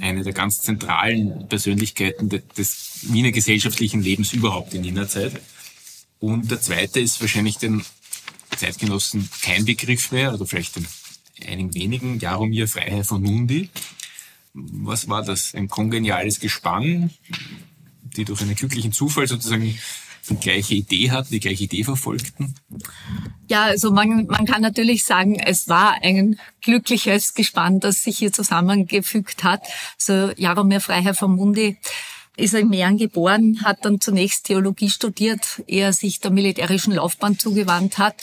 eine 0.00 0.22
der 0.22 0.32
ganz 0.32 0.62
zentralen 0.62 1.48
Persönlichkeiten 1.48 2.28
des 2.28 3.00
Wiener 3.02 3.30
gesellschaftlichen 3.30 4.02
Lebens 4.02 4.32
überhaupt 4.32 4.74
in 4.74 4.84
jener 4.84 5.08
Zeit. 5.08 5.40
Und 6.18 6.50
der 6.50 6.60
zweite 6.60 7.00
ist 7.00 7.20
wahrscheinlich 7.20 7.58
den 7.58 7.84
Zeitgenossen 8.56 9.28
kein 9.42 9.64
Begriff 9.64 10.10
mehr, 10.12 10.34
oder 10.34 10.46
vielleicht 10.46 10.76
den 10.76 10.86
einigen 11.46 11.74
wenigen, 11.74 12.18
Jaromir 12.18 12.66
Freiherr 12.66 13.04
von 13.04 13.22
Mundi. 13.22 13.68
Was 14.54 15.08
war 15.08 15.22
das? 15.22 15.54
Ein 15.54 15.68
kongeniales 15.68 16.40
Gespann? 16.40 17.10
Die 18.16 18.24
durch 18.24 18.42
einen 18.42 18.54
glücklichen 18.54 18.92
Zufall 18.92 19.26
sozusagen 19.26 19.78
die 20.28 20.36
gleiche 20.36 20.74
Idee 20.74 21.10
hatten, 21.10 21.30
die 21.30 21.40
gleiche 21.40 21.64
Idee 21.64 21.84
verfolgten? 21.84 22.54
Ja, 23.48 23.64
also 23.64 23.90
man, 23.90 24.26
man 24.26 24.44
kann 24.46 24.62
natürlich 24.62 25.04
sagen, 25.04 25.38
es 25.38 25.68
war 25.68 26.02
ein 26.02 26.38
glückliches 26.60 27.34
Gespann, 27.34 27.80
das 27.80 28.04
sich 28.04 28.18
hier 28.18 28.32
zusammengefügt 28.32 29.44
hat. 29.44 29.62
So 29.96 30.32
Jaromir 30.36 30.80
Freiherr 30.80 31.14
von 31.14 31.34
Mundi 31.34 31.78
ist 32.36 32.54
in 32.54 32.68
Mähren 32.68 32.98
geboren, 32.98 33.60
hat 33.64 33.84
dann 33.84 34.00
zunächst 34.00 34.44
Theologie 34.44 34.90
studiert, 34.90 35.62
ehe 35.66 35.84
er 35.84 35.92
sich 35.92 36.20
der 36.20 36.30
militärischen 36.30 36.92
Laufbahn 36.92 37.38
zugewandt 37.38 37.98
hat 37.98 38.22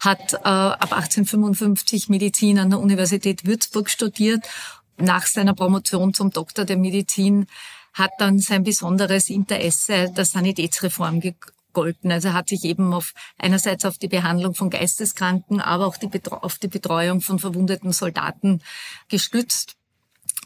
hat 0.00 0.32
äh, 0.32 0.38
ab 0.48 0.92
1855 0.92 2.08
Medizin 2.08 2.58
an 2.58 2.70
der 2.70 2.80
Universität 2.80 3.44
Würzburg 3.44 3.90
studiert. 3.90 4.48
Nach 4.96 5.26
seiner 5.26 5.54
Promotion 5.54 6.14
zum 6.14 6.30
Doktor 6.30 6.64
der 6.64 6.76
Medizin 6.76 7.46
hat 7.92 8.12
dann 8.18 8.38
sein 8.38 8.62
besonderes 8.62 9.30
Interesse 9.30 10.12
der 10.16 10.24
Sanitätsreform 10.24 11.20
gegolten. 11.20 12.12
Also 12.12 12.28
er 12.28 12.34
hat 12.34 12.48
sich 12.48 12.64
eben 12.64 12.92
auf 12.92 13.14
einerseits 13.38 13.84
auf 13.84 13.98
die 13.98 14.08
Behandlung 14.08 14.54
von 14.54 14.70
Geisteskranken, 14.70 15.60
aber 15.60 15.86
auch 15.86 15.96
die 15.96 16.10
auf 16.30 16.58
die 16.58 16.68
Betreuung 16.68 17.20
von 17.20 17.38
verwundeten 17.38 17.92
Soldaten 17.92 18.62
gestützt. 19.08 19.76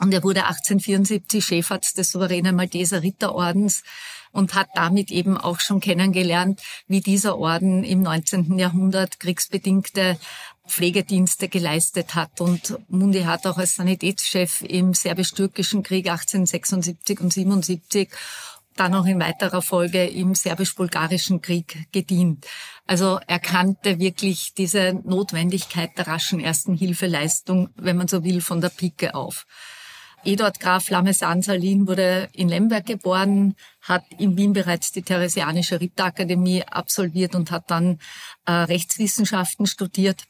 Und 0.01 0.13
er 0.13 0.25
wurde 0.25 0.45
1874 0.45 1.45
Chefarzt 1.45 1.99
des 1.99 2.11
souveränen 2.11 2.57
Malteser 2.57 3.03
Ritterordens 3.03 3.85
und 4.33 4.55
hat 4.55 4.69
damit 4.75 5.13
eben 5.13 5.39
auch 5.39 5.61
schon 5.61 5.79
kennengelernt, 5.79 6.61
wie 6.89 7.01
dieser 7.01 7.39
Orden 7.39 7.85
im 7.85 8.03
19. 8.03 8.59
Jahrhundert 8.59 9.21
kriegsbedingte 9.21 10.19
Pflegedienste 10.67 11.49
geleistet 11.49 12.15
hat. 12.15 12.41
Und 12.41 12.79
Mundi 12.89 13.23
hat 13.23 13.47
auch 13.47 13.59
als 13.59 13.77
Sanitätschef 13.77 14.63
im 14.63 14.95
serbisch-türkischen 14.95 15.83
Krieg 15.83 16.09
1876 16.09 17.21
und 17.21 17.33
77 17.33 18.09
dann 18.77 18.95
auch 18.95 19.07
in 19.07 19.21
weiterer 19.21 19.63
Folge 19.63 20.05
im 20.05 20.35
serbisch-bulgarischen 20.35 21.41
Krieg 21.41 21.87
gedient. 21.93 22.47
Also 22.87 23.21
er 23.27 23.39
kannte 23.39 23.99
wirklich 23.99 24.53
diese 24.55 25.01
Notwendigkeit 25.05 25.97
der 25.97 26.09
raschen 26.09 26.41
ersten 26.41 26.75
Hilfeleistung, 26.75 27.69
wenn 27.77 27.97
man 27.97 28.09
so 28.09 28.25
will, 28.25 28.41
von 28.41 28.61
der 28.61 28.71
Pike 28.71 29.15
auf. 29.15 29.47
Eduard 30.25 30.59
Graf 30.59 30.89
Lamesan 30.89 31.43
Salin 31.43 31.87
wurde 31.87 32.31
in 32.33 32.49
Lemberg 32.49 32.87
geboren, 32.87 33.55
hat 33.83 34.05
in 34.19 34.39
Wien 34.39 34.55
bereits 34.55 34.91
die 34.91 35.03
Theresianische 35.03 35.81
Ritterakademie 35.81 36.65
absolviert 36.65 37.35
und 37.35 37.51
hat 37.51 37.71
dann 37.71 37.99
äh, 38.47 38.53
Rechtswissenschaften 38.53 39.67
studiert. 39.67 40.25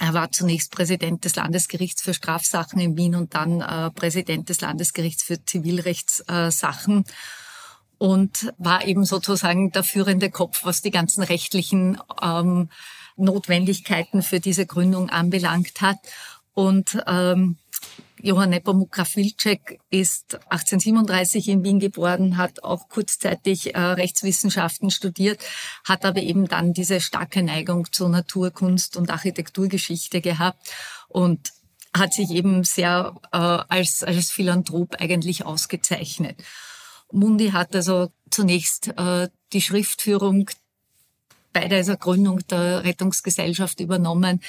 Er 0.00 0.12
war 0.12 0.32
zunächst 0.32 0.72
Präsident 0.72 1.24
des 1.24 1.36
Landesgerichts 1.36 2.02
für 2.02 2.14
Strafsachen 2.14 2.80
in 2.80 2.96
Wien 2.96 3.14
und 3.14 3.34
dann 3.34 3.60
äh, 3.60 3.90
Präsident 3.90 4.48
des 4.48 4.60
Landesgerichts 4.60 5.22
für 5.22 5.44
Zivilrechtssachen 5.44 7.04
und 7.98 8.52
war 8.58 8.86
eben 8.86 9.04
sozusagen 9.04 9.70
der 9.70 9.84
führende 9.84 10.30
Kopf, 10.30 10.64
was 10.64 10.82
die 10.82 10.90
ganzen 10.90 11.22
rechtlichen 11.22 11.98
ähm, 12.20 12.68
Notwendigkeiten 13.16 14.22
für 14.22 14.40
diese 14.40 14.66
Gründung 14.66 15.10
anbelangt 15.10 15.80
hat. 15.80 15.98
Und 16.54 17.02
ähm, 17.06 17.56
Johann 18.24 18.50
Nepomuk 18.50 18.90
Graf-Wilczek 18.90 19.80
ist 19.90 20.36
1837 20.48 21.46
in 21.50 21.62
Wien 21.62 21.78
geboren, 21.78 22.38
hat 22.38 22.64
auch 22.64 22.88
kurzzeitig 22.88 23.74
äh, 23.74 23.78
Rechtswissenschaften 23.78 24.90
studiert, 24.90 25.44
hat 25.84 26.06
aber 26.06 26.22
eben 26.22 26.48
dann 26.48 26.72
diese 26.72 27.02
starke 27.02 27.42
Neigung 27.42 27.92
zur 27.92 28.08
Naturkunst 28.08 28.96
und 28.96 29.10
Architekturgeschichte 29.10 30.22
gehabt 30.22 30.70
und 31.08 31.52
hat 31.94 32.14
sich 32.14 32.30
eben 32.30 32.64
sehr 32.64 33.14
äh, 33.30 33.36
als, 33.36 34.02
als 34.02 34.30
Philanthrop 34.30 34.96
eigentlich 34.98 35.44
ausgezeichnet. 35.44 36.42
Mundi 37.12 37.50
hat 37.50 37.76
also 37.76 38.10
zunächst 38.30 38.88
äh, 38.96 39.28
die 39.52 39.60
Schriftführung 39.60 40.48
bei 41.52 41.68
dieser 41.68 41.98
Gründung 41.98 42.40
der 42.48 42.84
Rettungsgesellschaft 42.84 43.80
übernommen. 43.80 44.40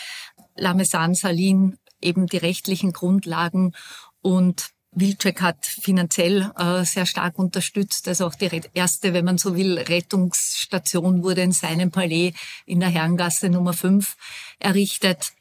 Lamesan 0.56 1.14
Salin 1.14 1.78
eben 2.02 2.28
die 2.28 2.38
rechtlichen 2.38 2.94
Grundlagen 2.94 3.74
und 4.22 4.70
Wilczek 4.96 5.42
hat 5.42 5.66
finanziell 5.66 6.52
äh, 6.58 6.86
sehr 6.86 7.06
stark 7.06 7.38
unterstützt. 7.38 8.08
Also 8.08 8.28
auch 8.28 8.36
die 8.36 8.62
erste, 8.74 9.14
wenn 9.14 9.26
man 9.26 9.38
so 9.38 9.56
will, 9.56 9.78
Rettungsstation 9.78 11.22
wurde 11.22 11.42
in 11.42 11.52
seinem 11.52 11.92
Palais 11.92 12.34
in 12.66 12.80
der 12.80 12.90
Herrengasse 12.90 13.50
Nummer 13.50 13.74
5 13.74 14.16
errichtet. 14.60 15.34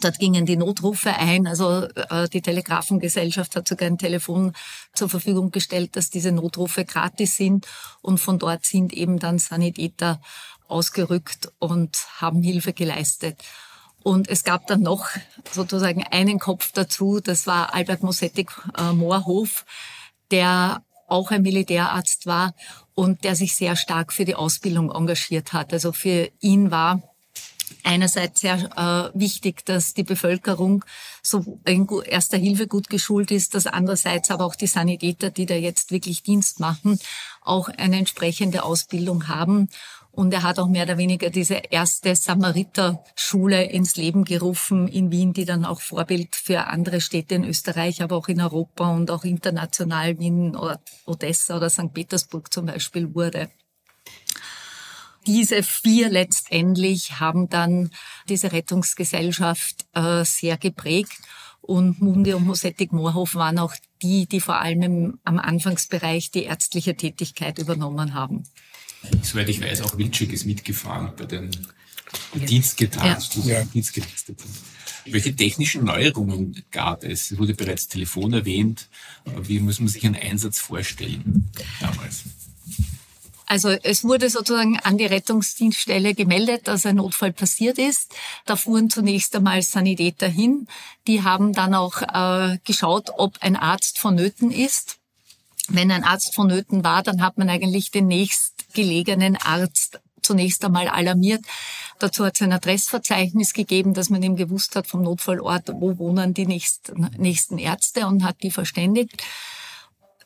Dort 0.00 0.18
gingen 0.18 0.44
die 0.46 0.56
Notrufe 0.56 1.14
ein. 1.14 1.46
Also 1.46 1.82
äh, 1.84 2.28
die 2.28 2.42
Telegrafengesellschaft 2.42 3.56
hat 3.56 3.68
sogar 3.68 3.88
ein 3.88 3.98
Telefon 3.98 4.52
zur 4.92 5.08
Verfügung 5.08 5.50
gestellt, 5.50 5.96
dass 5.96 6.10
diese 6.10 6.32
Notrufe 6.32 6.84
gratis 6.84 7.36
sind. 7.36 7.66
Und 8.02 8.18
von 8.18 8.38
dort 8.38 8.66
sind 8.66 8.92
eben 8.92 9.18
dann 9.18 9.38
Sanitäter 9.38 10.20
ausgerückt 10.68 11.52
und 11.58 11.96
haben 12.20 12.42
Hilfe 12.42 12.72
geleistet. 12.72 13.42
Und 14.02 14.28
es 14.28 14.44
gab 14.44 14.66
dann 14.66 14.82
noch 14.82 15.08
sozusagen 15.52 16.04
einen 16.10 16.38
Kopf 16.38 16.72
dazu, 16.72 17.20
das 17.20 17.46
war 17.46 17.74
Albert 17.74 18.02
Mosettik 18.02 18.50
äh, 18.78 18.92
Moorhof, 18.92 19.64
der 20.30 20.82
auch 21.06 21.30
ein 21.30 21.42
Militärarzt 21.42 22.26
war 22.26 22.54
und 22.94 23.24
der 23.24 23.34
sich 23.34 23.54
sehr 23.54 23.76
stark 23.76 24.12
für 24.12 24.24
die 24.24 24.34
Ausbildung 24.34 24.90
engagiert 24.90 25.52
hat. 25.52 25.72
Also 25.72 25.92
für 25.92 26.30
ihn 26.40 26.70
war 26.70 27.02
einerseits 27.82 28.40
sehr 28.40 29.12
äh, 29.14 29.18
wichtig, 29.18 29.64
dass 29.64 29.94
die 29.94 30.02
Bevölkerung 30.02 30.84
so 31.22 31.60
in 31.64 31.88
erster 32.04 32.36
Hilfe 32.36 32.66
gut 32.66 32.88
geschult 32.88 33.30
ist, 33.30 33.54
dass 33.54 33.66
andererseits 33.66 34.30
aber 34.30 34.44
auch 34.44 34.54
die 34.54 34.66
Sanitäter, 34.66 35.30
die 35.30 35.46
da 35.46 35.54
jetzt 35.54 35.90
wirklich 35.90 36.22
Dienst 36.22 36.60
machen, 36.60 36.98
auch 37.42 37.68
eine 37.68 37.98
entsprechende 37.98 38.64
Ausbildung 38.64 39.28
haben. 39.28 39.68
Und 40.12 40.34
er 40.34 40.42
hat 40.42 40.58
auch 40.58 40.66
mehr 40.66 40.84
oder 40.84 40.98
weniger 40.98 41.30
diese 41.30 41.54
erste 41.70 42.16
Samariter-Schule 42.16 43.64
ins 43.64 43.96
Leben 43.96 44.24
gerufen 44.24 44.88
in 44.88 45.10
Wien, 45.12 45.32
die 45.32 45.44
dann 45.44 45.64
auch 45.64 45.80
Vorbild 45.80 46.34
für 46.34 46.66
andere 46.66 47.00
Städte 47.00 47.36
in 47.36 47.44
Österreich, 47.44 48.02
aber 48.02 48.16
auch 48.16 48.28
in 48.28 48.40
Europa 48.40 48.90
und 48.90 49.10
auch 49.10 49.24
international 49.24 50.10
in 50.20 50.56
Odessa 51.06 51.56
oder 51.56 51.70
St. 51.70 51.94
Petersburg 51.94 52.52
zum 52.52 52.66
Beispiel 52.66 53.14
wurde. 53.14 53.50
Diese 55.26 55.62
vier 55.62 56.08
letztendlich 56.08 57.20
haben 57.20 57.48
dann 57.48 57.90
diese 58.28 58.52
Rettungsgesellschaft 58.52 59.86
äh, 59.94 60.24
sehr 60.24 60.56
geprägt. 60.56 61.12
Und 61.60 62.00
Mundi 62.00 62.32
und 62.32 62.46
Mosettik 62.46 62.92
Moorhof 62.92 63.34
waren 63.34 63.58
auch 63.58 63.74
die, 64.02 64.26
die 64.26 64.40
vor 64.40 64.60
allem 64.60 64.82
im, 64.82 65.20
am 65.24 65.38
Anfangsbereich 65.38 66.30
die 66.30 66.44
ärztliche 66.44 66.96
Tätigkeit 66.96 67.58
übernommen 67.58 68.14
haben. 68.14 68.44
Soweit 69.22 69.48
ich 69.48 69.60
weiß, 69.60 69.82
auch 69.82 69.96
Wilczek 69.96 70.32
ist 70.32 70.46
mitgefahren 70.46 71.12
bei 71.16 71.24
den 71.24 71.50
ja. 72.96 73.18
Ja. 73.46 75.12
Welche 75.12 75.34
technischen 75.34 75.84
Neuerungen 75.84 76.64
gab 76.70 77.04
es? 77.04 77.30
Es 77.30 77.38
wurde 77.38 77.54
bereits 77.54 77.88
Telefon 77.88 78.32
erwähnt. 78.32 78.88
Wie 79.42 79.60
muss 79.60 79.80
man 79.80 79.88
sich 79.88 80.04
einen 80.04 80.16
Einsatz 80.16 80.58
vorstellen 80.58 81.50
damals? 81.80 82.24
Also 83.46 83.70
es 83.70 84.04
wurde 84.04 84.30
sozusagen 84.30 84.78
an 84.78 84.96
die 84.96 85.06
Rettungsdienststelle 85.06 86.14
gemeldet, 86.14 86.68
dass 86.68 86.86
ein 86.86 86.96
Notfall 86.96 87.32
passiert 87.32 87.78
ist. 87.78 88.14
Da 88.44 88.54
fuhren 88.54 88.90
zunächst 88.90 89.34
einmal 89.34 89.60
Sanitäter 89.62 90.28
hin. 90.28 90.68
Die 91.08 91.24
haben 91.24 91.52
dann 91.52 91.74
auch 91.74 92.02
äh, 92.02 92.58
geschaut, 92.64 93.10
ob 93.16 93.38
ein 93.40 93.56
Arzt 93.56 93.98
vonnöten 93.98 94.52
ist. 94.52 94.99
Wenn 95.72 95.90
ein 95.92 96.04
Arzt 96.04 96.34
vonnöten 96.34 96.82
war, 96.82 97.02
dann 97.02 97.22
hat 97.22 97.38
man 97.38 97.48
eigentlich 97.48 97.90
den 97.90 98.08
nächstgelegenen 98.08 99.36
Arzt 99.36 100.00
zunächst 100.20 100.64
einmal 100.64 100.88
alarmiert. 100.88 101.44
Dazu 102.00 102.24
hat 102.24 102.34
es 102.34 102.42
ein 102.42 102.52
Adressverzeichnis 102.52 103.52
gegeben, 103.52 103.94
dass 103.94 104.10
man 104.10 104.22
eben 104.22 104.36
gewusst 104.36 104.74
hat 104.74 104.86
vom 104.86 105.02
Notfallort, 105.02 105.70
wo 105.74 105.96
wohnen 105.98 106.34
die 106.34 106.46
nächsten 106.46 107.58
Ärzte 107.58 108.06
und 108.06 108.24
hat 108.24 108.42
die 108.42 108.50
verständigt. 108.50 109.22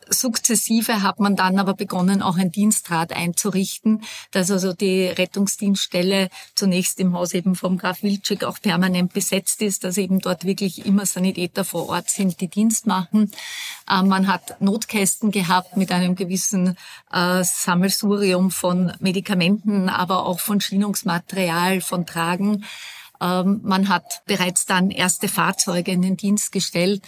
Sukzessive 0.08 1.02
hat 1.02 1.20
man 1.20 1.36
dann 1.36 1.58
aber 1.58 1.74
begonnen, 1.74 2.22
auch 2.22 2.36
ein 2.36 2.50
Dienstrat 2.50 3.12
einzurichten, 3.12 4.02
dass 4.30 4.50
also 4.50 4.72
die 4.72 5.06
Rettungsdienststelle 5.06 6.28
zunächst 6.54 7.00
im 7.00 7.14
Haus 7.14 7.34
eben 7.34 7.54
vom 7.54 7.78
Graf 7.78 8.02
Wilczek 8.02 8.44
auch 8.44 8.60
permanent 8.60 9.12
besetzt 9.12 9.62
ist, 9.62 9.84
dass 9.84 9.96
eben 9.96 10.20
dort 10.20 10.44
wirklich 10.44 10.86
immer 10.86 11.06
Sanitäter 11.06 11.64
vor 11.64 11.88
Ort 11.88 12.10
sind, 12.10 12.40
die 12.40 12.48
Dienst 12.48 12.86
machen. 12.86 13.30
Äh, 13.88 14.02
man 14.02 14.26
hat 14.26 14.60
Notkästen 14.60 15.30
gehabt 15.30 15.76
mit 15.76 15.92
einem 15.92 16.14
gewissen 16.14 16.76
äh, 17.12 17.42
Sammelsurium 17.42 18.50
von 18.50 18.92
Medikamenten, 19.00 19.88
aber 19.88 20.26
auch 20.26 20.40
von 20.40 20.60
Schienungsmaterial, 20.60 21.80
von 21.80 22.06
Tragen. 22.06 22.64
Ähm, 23.20 23.60
man 23.62 23.88
hat 23.88 24.22
bereits 24.26 24.66
dann 24.66 24.90
erste 24.90 25.28
Fahrzeuge 25.28 25.92
in 25.92 26.02
den 26.02 26.16
Dienst 26.16 26.52
gestellt 26.52 27.02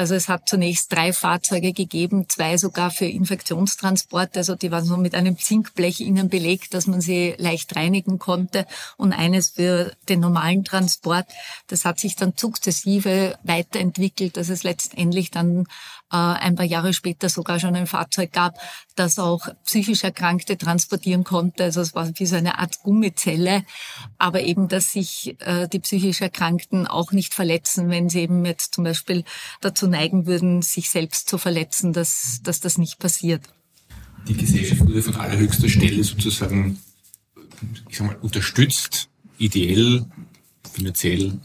also 0.00 0.14
es 0.14 0.30
hat 0.30 0.48
zunächst 0.48 0.90
drei 0.90 1.12
Fahrzeuge 1.12 1.74
gegeben, 1.74 2.26
zwei 2.26 2.56
sogar 2.56 2.90
für 2.90 3.04
Infektionstransport. 3.04 4.34
Also 4.34 4.54
die 4.54 4.70
waren 4.70 4.86
so 4.86 4.96
mit 4.96 5.14
einem 5.14 5.36
Zinkblech 5.36 6.00
innen 6.00 6.30
belegt, 6.30 6.72
dass 6.72 6.86
man 6.86 7.02
sie 7.02 7.34
leicht 7.36 7.76
reinigen 7.76 8.18
konnte 8.18 8.66
und 8.96 9.12
eines 9.12 9.50
für 9.50 9.92
den 10.08 10.20
normalen 10.20 10.64
Transport. 10.64 11.26
Das 11.66 11.84
hat 11.84 12.00
sich 12.00 12.16
dann 12.16 12.32
sukzessive 12.34 13.38
weiterentwickelt, 13.42 14.38
dass 14.38 14.48
es 14.48 14.62
letztendlich 14.62 15.30
dann 15.30 15.66
ein 16.16 16.56
paar 16.56 16.66
Jahre 16.66 16.92
später 16.92 17.28
sogar 17.28 17.60
schon 17.60 17.76
ein 17.76 17.86
Fahrzeug 17.86 18.32
gab, 18.32 18.58
das 18.96 19.18
auch 19.18 19.48
psychisch 19.64 20.04
Erkrankte 20.04 20.58
transportieren 20.58 21.24
konnte. 21.24 21.64
Also 21.64 21.80
es 21.80 21.94
war 21.94 22.10
wie 22.18 22.26
so 22.26 22.36
eine 22.36 22.58
Art 22.58 22.80
Gummizelle, 22.82 23.64
aber 24.18 24.42
eben, 24.42 24.68
dass 24.68 24.92
sich 24.92 25.36
äh, 25.40 25.68
die 25.68 25.78
psychisch 25.78 26.20
Erkrankten 26.20 26.86
auch 26.86 27.12
nicht 27.12 27.32
verletzen, 27.34 27.90
wenn 27.90 28.08
sie 28.08 28.20
eben 28.20 28.44
jetzt 28.44 28.74
zum 28.74 28.84
Beispiel 28.84 29.24
dazu 29.60 29.86
neigen 29.86 30.26
würden, 30.26 30.62
sich 30.62 30.90
selbst 30.90 31.28
zu 31.28 31.38
verletzen, 31.38 31.92
dass, 31.92 32.40
dass 32.42 32.60
das 32.60 32.76
nicht 32.76 32.98
passiert. 32.98 33.42
Die 34.28 34.34
Gesellschaft 34.34 34.80
wurde 34.80 35.02
von 35.02 35.16
allerhöchster 35.16 35.68
Stelle 35.68 36.04
sozusagen, 36.04 36.78
ich 37.88 37.96
sag 37.96 38.06
mal, 38.08 38.16
unterstützt, 38.16 39.08
ideell, 39.38 40.06
finanziell 40.72 41.38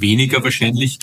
weniger 0.00 0.44
wahrscheinlich. 0.44 0.98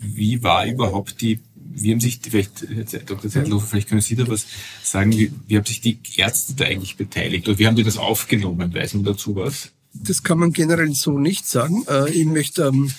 Wie 0.00 0.42
war 0.42 0.66
überhaupt 0.66 1.20
die 1.20 1.40
wie 1.74 1.92
haben 1.92 2.00
sich, 2.00 2.20
vielleicht, 2.22 2.66
Dr. 3.08 3.30
Zeitlofer, 3.30 3.66
vielleicht 3.66 3.88
können 3.88 4.00
Sie 4.00 4.16
da 4.16 4.26
was 4.28 4.46
sagen, 4.82 5.12
wie, 5.12 5.32
wie 5.46 5.56
haben 5.56 5.64
sich 5.64 5.80
die 5.80 5.98
Ärzte 6.16 6.54
da 6.54 6.64
eigentlich 6.64 6.96
beteiligt 6.96 7.48
oder 7.48 7.58
wie 7.58 7.66
haben 7.66 7.76
die 7.76 7.84
das 7.84 7.96
aufgenommen? 7.96 8.74
Weiß 8.74 8.94
man 8.94 9.04
dazu 9.04 9.36
was? 9.36 9.70
Das 9.94 10.22
kann 10.22 10.38
man 10.38 10.52
generell 10.52 10.92
so 10.94 11.18
nicht 11.18 11.46
sagen. 11.46 11.84
Äh, 11.88 12.10
ich 12.10 12.26
möchte 12.26 12.64
ähm, 12.64 12.90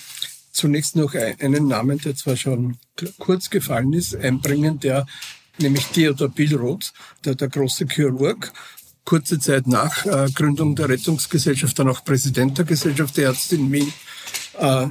zunächst 0.52 0.96
noch 0.96 1.14
einen 1.14 1.66
Namen, 1.66 1.98
der 1.98 2.14
zwar 2.14 2.36
schon 2.36 2.76
kurz 3.18 3.50
gefallen 3.50 3.92
ist, 3.92 4.14
einbringen, 4.14 4.80
der 4.80 5.06
nämlich 5.58 5.86
Theodor 5.86 6.28
Billroth, 6.28 6.92
der, 7.24 7.34
der 7.34 7.48
große 7.48 7.86
Chirurg, 7.88 8.52
kurze 9.04 9.38
Zeit 9.38 9.66
nach 9.66 10.06
äh, 10.06 10.30
Gründung 10.32 10.76
der 10.76 10.88
Rettungsgesellschaft, 10.88 11.78
dann 11.78 11.88
auch 11.88 12.04
Präsident 12.04 12.58
der 12.58 12.64
Gesellschaft 12.64 13.16
der 13.16 13.24
Ärzte 13.24 13.56
in 13.56 13.70
Wien, 13.70 13.92
äh, 14.58 14.86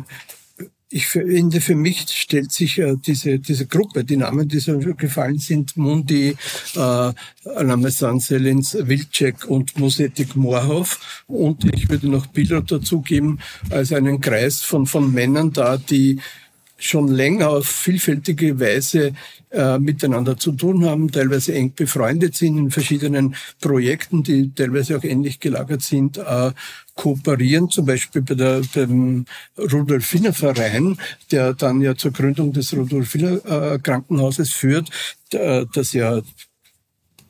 ich 0.93 1.07
finde, 1.07 1.59
für 1.59 1.73
mich 1.73 2.05
stellt 2.09 2.51
sich 2.51 2.77
äh, 2.77 2.95
diese, 2.95 3.39
diese 3.39 3.65
Gruppe, 3.65 4.03
die 4.03 4.17
Namen, 4.17 4.47
die 4.47 4.59
so 4.59 4.77
gefallen 4.77 5.39
sind, 5.39 5.75
Mundi, 5.75 6.35
äh, 6.75 7.13
Alamesan 7.55 8.19
Selins, 8.19 8.77
Wilczek 8.79 9.45
und 9.49 9.79
Mosetik 9.79 10.35
Moorhoff. 10.35 11.23
Und 11.25 11.65
ich 11.73 11.89
würde 11.89 12.09
noch 12.09 12.27
Bilder 12.27 12.61
dazugeben, 12.61 13.39
als 13.71 13.91
einen 13.91 14.21
Kreis 14.21 14.61
von, 14.61 14.85
von 14.85 15.11
Männern 15.11 15.51
da, 15.51 15.77
die 15.77 16.19
schon 16.83 17.07
länger 17.07 17.49
auf 17.49 17.65
vielfältige 17.65 18.59
Weise 18.59 19.13
äh, 19.51 19.79
miteinander 19.79 20.37
zu 20.37 20.51
tun 20.51 20.85
haben, 20.85 21.11
teilweise 21.11 21.53
eng 21.53 21.73
befreundet 21.73 22.35
sind 22.35 22.57
in 22.57 22.71
verschiedenen 22.71 23.35
Projekten, 23.61 24.23
die 24.23 24.53
teilweise 24.53 24.97
auch 24.97 25.03
ähnlich 25.03 25.39
gelagert 25.39 25.81
sind, 25.81 26.17
äh, 26.17 26.51
kooperieren, 26.95 27.69
zum 27.69 27.85
Beispiel 27.85 28.21
bei 28.21 28.35
der, 28.35 28.61
dem 28.61 29.25
Rudolfiner 29.57 30.33
Verein, 30.33 30.97
der 31.31 31.53
dann 31.53 31.81
ja 31.81 31.95
zur 31.95 32.11
Gründung 32.11 32.51
des 32.53 32.73
Rudolfiner 32.73 33.73
äh, 33.73 33.79
Krankenhauses 33.79 34.51
führt, 34.51 34.89
das 35.29 35.93
ja 35.93 36.21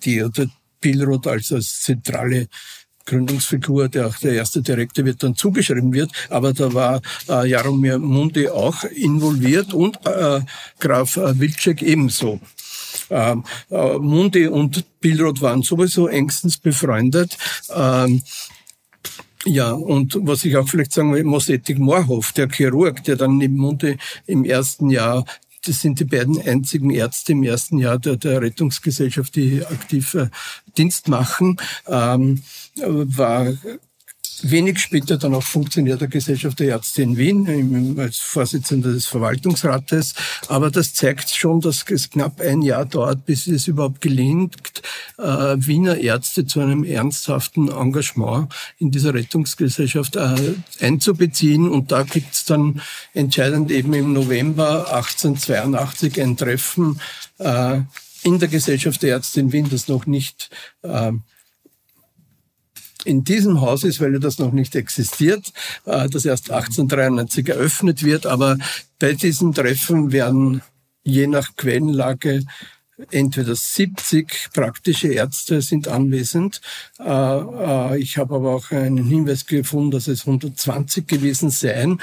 die, 0.04 0.28
der 0.36 0.50
Billroth 0.82 1.28
als, 1.28 1.54
als 1.54 1.82
zentrale 1.82 2.48
Gründungsfigur, 3.06 3.90
der 3.90 4.08
auch 4.08 4.18
der 4.18 4.34
erste 4.34 4.62
Direktor 4.62 5.06
wird, 5.06 5.24
dann 5.24 5.36
zugeschrieben 5.36 5.94
wird. 5.94 6.12
Aber 6.30 6.54
da 6.54 6.74
war 6.74 7.02
äh, 7.30 7.48
Jaromir 7.48 8.00
Mundi 8.00 8.48
auch 8.48 8.84
involviert 8.84 9.74
und 9.74 9.98
äh, 10.06 10.42
Graf 10.80 11.18
äh, 11.18 11.40
Wilczek 11.40 11.82
ebenso. 11.82 12.40
Ähm, 13.10 13.44
äh, 13.70 13.98
Mundi 13.98 14.48
und 14.48 14.86
Billroth 15.02 15.42
waren 15.42 15.62
sowieso 15.62 16.08
engstens 16.08 16.58
befreundet. 16.58 17.38
Ähm, 17.74 18.22
ja, 19.46 19.72
und 19.72 20.18
was 20.22 20.46
ich 20.46 20.56
auch 20.56 20.68
vielleicht 20.70 20.94
sagen 20.94 21.14
will, 21.14 21.26
Mosetik 21.26 21.78
Moorhoff, 21.78 22.32
der 22.32 22.48
Chirurg, 22.50 23.04
der 23.04 23.18
dann 23.18 23.42
im 23.42 23.58
Munde 23.58 23.98
im 24.26 24.46
ersten 24.46 24.90
Jahr 24.90 25.26
das 25.66 25.82
sind 25.82 26.00
die 26.00 26.06
beiden 26.06 26.42
einzigen 26.42 26.90
Ärzte 26.90 27.32
im 27.32 27.44
ersten 27.44 27.78
Jahr 27.78 28.00
der, 28.00 28.18
der 28.18 28.42
Rettungsgesellschaft, 28.42 29.36
die 29.36 29.66
aktiv 29.66 30.14
äh, 30.14 30.28
Dienst 30.78 31.08
machen, 31.08 31.58
ähm, 31.88 32.42
war 32.76 33.54
wenig 34.42 34.80
später 34.80 35.18
dann 35.18 35.34
auch 35.36 35.44
Funktionär 35.44 35.98
der 35.98 36.08
Gesellschaft 36.08 36.60
der 36.60 36.68
Ärzte 36.68 37.04
in 37.04 37.18
Wien 37.18 38.00
als 38.00 38.18
Vorsitzender 38.18 38.92
des 38.92 39.06
Verwaltungsrates. 39.06 40.16
Aber 40.48 40.72
das 40.72 40.94
zeigt 40.94 41.30
schon, 41.30 41.62
dass 41.62 41.86
es 41.90 42.10
knapp 42.10 42.42
ein 42.42 42.62
Jahr 42.62 42.86
dauert, 42.86 43.26
bis 43.26 43.48
es 43.48 43.68
überhaupt 43.68 44.02
gelingt, 44.02 44.82
äh, 45.18 45.24
Wiener 45.24 45.98
Ärzte 45.98 46.46
zu 46.46 46.60
einem 46.60 46.84
ernsthaften 46.84 47.70
Engagement 47.70 48.54
in 48.80 48.92
dieser 48.92 49.14
Rettungsgesellschaft 49.14 50.16
äh, 50.16 50.56
einzubeziehen. 50.80 51.70
Und 51.70 51.92
da 51.92 52.04
gibt 52.04 52.34
es 52.34 52.46
dann 52.46 52.82
entscheidend 53.14 53.72
eben 53.72 53.94
im 53.94 54.14
November 54.14 54.94
1882 54.94 56.22
ein 56.22 56.38
Treffen 56.38 57.00
äh, 57.40 57.82
in 58.24 58.40
der 58.40 58.48
Gesellschaft 58.48 59.04
der 59.04 59.10
Ärzte 59.10 59.42
in 59.42 59.52
Wien, 59.52 59.70
das 59.70 59.88
noch 59.88 60.06
nicht 60.06 60.50
äh, 60.82 61.12
in 63.06 63.24
diesem 63.24 63.62
Haus 63.62 63.84
ist, 63.84 64.02
weil 64.02 64.20
das 64.20 64.40
noch 64.40 64.52
nicht 64.52 64.76
existiert, 64.76 65.52
äh, 65.86 66.10
das 66.10 66.26
erst 66.26 66.52
1893 66.52 67.50
eröffnet 67.50 68.04
wird. 68.04 68.26
Aber 68.26 68.58
bei 69.00 69.14
diesen 69.14 69.54
Treffen 69.54 70.12
werden 70.12 70.62
je 71.04 71.28
nach 71.28 71.56
Quellenlage 71.56 72.44
entweder 73.12 73.56
70 73.56 74.50
praktische 74.54 75.08
Ärzte 75.08 75.62
sind 75.62 75.88
anwesend. 75.88 76.62
Äh, 77.00 77.10
äh, 77.10 77.98
ich 78.00 78.18
habe 78.18 78.36
aber 78.36 78.56
auch 78.56 78.72
einen 78.72 79.06
Hinweis 79.06 79.46
gefunden, 79.46 79.92
dass 79.92 80.08
es 80.08 80.26
120 80.28 81.08
gewesen 81.08 81.50
seien. 81.50 82.00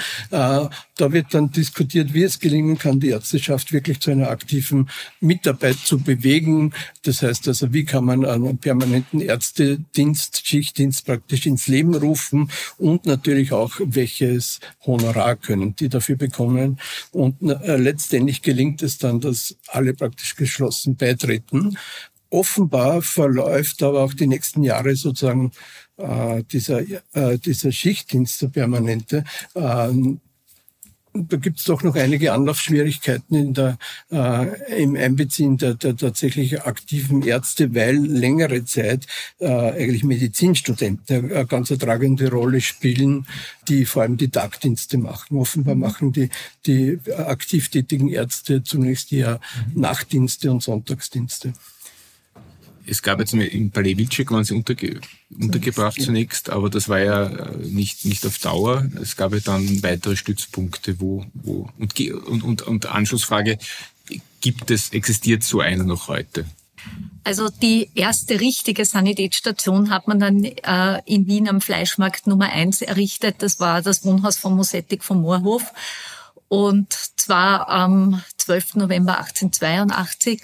Äh, 1.01 1.05
da 1.05 1.11
wird 1.11 1.33
dann 1.33 1.51
diskutiert, 1.51 2.13
wie 2.13 2.23
es 2.23 2.39
gelingen 2.39 2.77
kann, 2.77 2.99
die 2.99 3.09
Ärzteschaft 3.09 3.71
wirklich 3.73 3.99
zu 3.99 4.11
einer 4.11 4.29
aktiven 4.29 4.89
Mitarbeit 5.19 5.77
zu 5.77 5.99
bewegen. 5.99 6.73
Das 7.03 7.21
heißt 7.21 7.47
also, 7.47 7.73
wie 7.73 7.85
kann 7.85 8.05
man 8.05 8.25
einen 8.25 8.57
permanenten 8.57 9.21
Ärztedienst, 9.21 10.45
Schichtdienst 10.45 11.05
praktisch 11.05 11.45
ins 11.45 11.67
Leben 11.67 11.95
rufen 11.95 12.49
und 12.77 13.05
natürlich 13.05 13.51
auch, 13.51 13.79
welches 13.83 14.59
Honorar 14.85 15.35
können 15.35 15.75
die 15.75 15.89
dafür 15.89 16.15
bekommen. 16.15 16.79
Und 17.11 17.37
letztendlich 17.41 18.41
gelingt 18.41 18.81
es 18.83 18.97
dann, 18.97 19.19
dass 19.19 19.55
alle 19.67 19.93
praktisch 19.93 20.35
geschlossen 20.35 20.95
beitreten. 20.95 21.77
Offenbar 22.29 23.01
verläuft 23.01 23.83
aber 23.83 24.03
auch 24.03 24.13
die 24.13 24.27
nächsten 24.27 24.63
Jahre 24.63 24.95
sozusagen 24.95 25.51
äh, 25.97 26.43
dieser, 26.43 26.81
äh, 27.13 27.37
dieser 27.37 27.71
Schichtdienst, 27.71 28.41
der 28.41 28.47
permanente, 28.47 29.23
äh, 29.53 29.89
da 31.13 31.37
gibt 31.37 31.59
es 31.59 31.65
doch 31.65 31.83
noch 31.83 31.95
einige 31.95 32.31
Anlaufschwierigkeiten 32.31 33.35
in 33.35 33.53
der, 33.53 33.77
äh, 34.11 34.81
im 34.81 34.95
Einbeziehen 34.95 35.57
der, 35.57 35.73
der 35.73 35.97
tatsächlich 35.97 36.63
aktiven 36.63 37.21
Ärzte, 37.23 37.75
weil 37.75 37.97
längere 37.97 38.63
Zeit 38.65 39.07
äh, 39.39 39.47
eigentlich 39.47 40.03
Medizinstudenten 40.03 41.31
eine 41.31 41.45
ganz 41.45 41.69
tragende 41.69 42.29
Rolle 42.31 42.61
spielen, 42.61 43.27
die 43.67 43.85
vor 43.85 44.03
allem 44.03 44.17
die 44.17 44.29
Tagdienste 44.29 44.97
machen. 44.97 45.37
Offenbar 45.37 45.75
mhm. 45.75 45.81
machen 45.81 46.13
die, 46.13 46.29
die 46.65 46.99
aktiv 47.17 47.69
tätigen 47.69 48.09
Ärzte 48.09 48.63
zunächst 48.63 49.11
eher 49.11 49.41
mhm. 49.73 49.81
Nachtdienste 49.81 50.49
und 50.49 50.63
Sonntagsdienste 50.63 51.53
es 52.85 53.01
gab 53.01 53.19
jetzt 53.19 53.33
im 53.33 53.71
Palais 53.71 53.97
Wilczek 53.97 54.31
waren 54.31 54.43
sie 54.43 54.55
unterge 54.55 54.99
untergebracht 55.39 56.01
zunächst, 56.01 56.49
aber 56.49 56.69
das 56.69 56.89
war 56.89 56.99
ja 56.99 57.27
äh, 57.27 57.57
nicht, 57.57 58.05
nicht 58.05 58.25
auf 58.25 58.37
Dauer. 58.39 58.87
Es 59.01 59.15
gab 59.15 59.33
ja 59.33 59.39
dann 59.39 59.83
weitere 59.83 60.15
Stützpunkte, 60.15 60.99
wo, 60.99 61.25
wo, 61.33 61.69
und, 61.77 61.99
und, 62.27 62.43
und, 62.43 62.61
und 62.63 62.85
Anschlussfrage, 62.85 63.57
gibt 64.41 64.71
es, 64.71 64.89
existiert 64.89 65.43
so 65.43 65.61
einer 65.61 65.83
noch 65.83 66.07
heute? 66.07 66.45
Also 67.23 67.49
die 67.49 67.91
erste 67.93 68.39
richtige 68.39 68.85
Sanitätsstation 68.85 69.91
hat 69.91 70.07
man 70.07 70.19
dann 70.19 70.43
äh, 70.43 71.01
in 71.05 71.27
Wien 71.27 71.47
am 71.47 71.61
Fleischmarkt 71.61 72.25
Nummer 72.25 72.49
eins 72.49 72.81
errichtet. 72.81 73.35
Das 73.39 73.59
war 73.59 73.81
das 73.83 74.03
Wohnhaus 74.03 74.37
von 74.37 74.55
Mosettik 74.55 75.03
vom 75.03 75.21
Moorhof. 75.21 75.71
Und 76.47 76.91
zwar 76.91 77.69
am 77.69 78.21
12. 78.37 78.75
November 78.75 79.19
1882. 79.19 80.41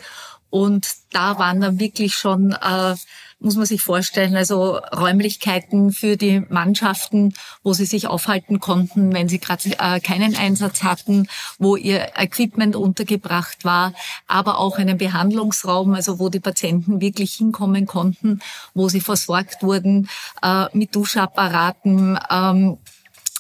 Und 0.50 0.88
da 1.12 1.40
waren 1.40 1.62
dann 1.62 1.80
wirklich 1.80 2.16
schon, 2.16 2.52
äh, 2.52 2.96
muss 3.40 3.56
man 3.56 3.66
sich 3.66 3.82
vorstellen, 3.82 4.36
also 4.36 4.78
Räumlichkeiten 4.78 5.92
für 5.92 6.18
die 6.18 6.42
Mannschaften, 6.50 7.34
wo 7.64 7.74
sie 7.74 7.86
sich 7.86 8.08
aufhalten 8.08 8.60
konnten, 8.60 9.14
wenn 9.14 9.30
sie 9.30 9.40
gerade 9.40 9.78
äh, 9.78 10.00
keinen 10.00 10.36
Einsatz 10.36 10.84
hatten, 10.84 11.28
wo 11.60 11.76
ihr 11.76 12.14
Equipment 12.18 12.76
untergebracht 12.76 13.64
war, 13.64 13.94
aber 14.28 14.58
auch 14.58 14.78
einen 14.78 14.98
Behandlungsraum, 14.98 15.94
also 15.94 16.20
wo 16.20 16.30
die 16.30 16.40
Patienten 16.40 17.02
wirklich 17.02 17.34
hinkommen 17.34 17.86
konnten, 17.86 18.40
wo 18.74 18.90
sie 18.90 19.02
versorgt 19.02 19.62
wurden 19.62 20.10
äh, 20.42 20.66
mit 20.74 20.96
Duschapparaten. 20.96 22.18
Ähm, 22.30 22.78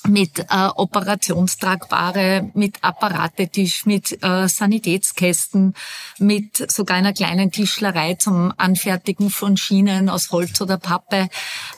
mit 0.07 0.39
äh, 0.39 0.67
operationstragbare, 0.75 2.51
mit 2.53 2.83
Apparatetisch, 2.83 3.85
mit 3.85 4.23
äh, 4.23 4.47
Sanitätskästen, 4.47 5.73
mit 6.19 6.71
sogar 6.71 6.97
einer 6.97 7.13
kleinen 7.13 7.51
Tischlerei 7.51 8.15
zum 8.15 8.53
Anfertigen 8.57 9.29
von 9.29 9.57
Schienen 9.57 10.09
aus 10.09 10.31
Holz 10.31 10.59
oder 10.61 10.77
Pappe. 10.77 11.29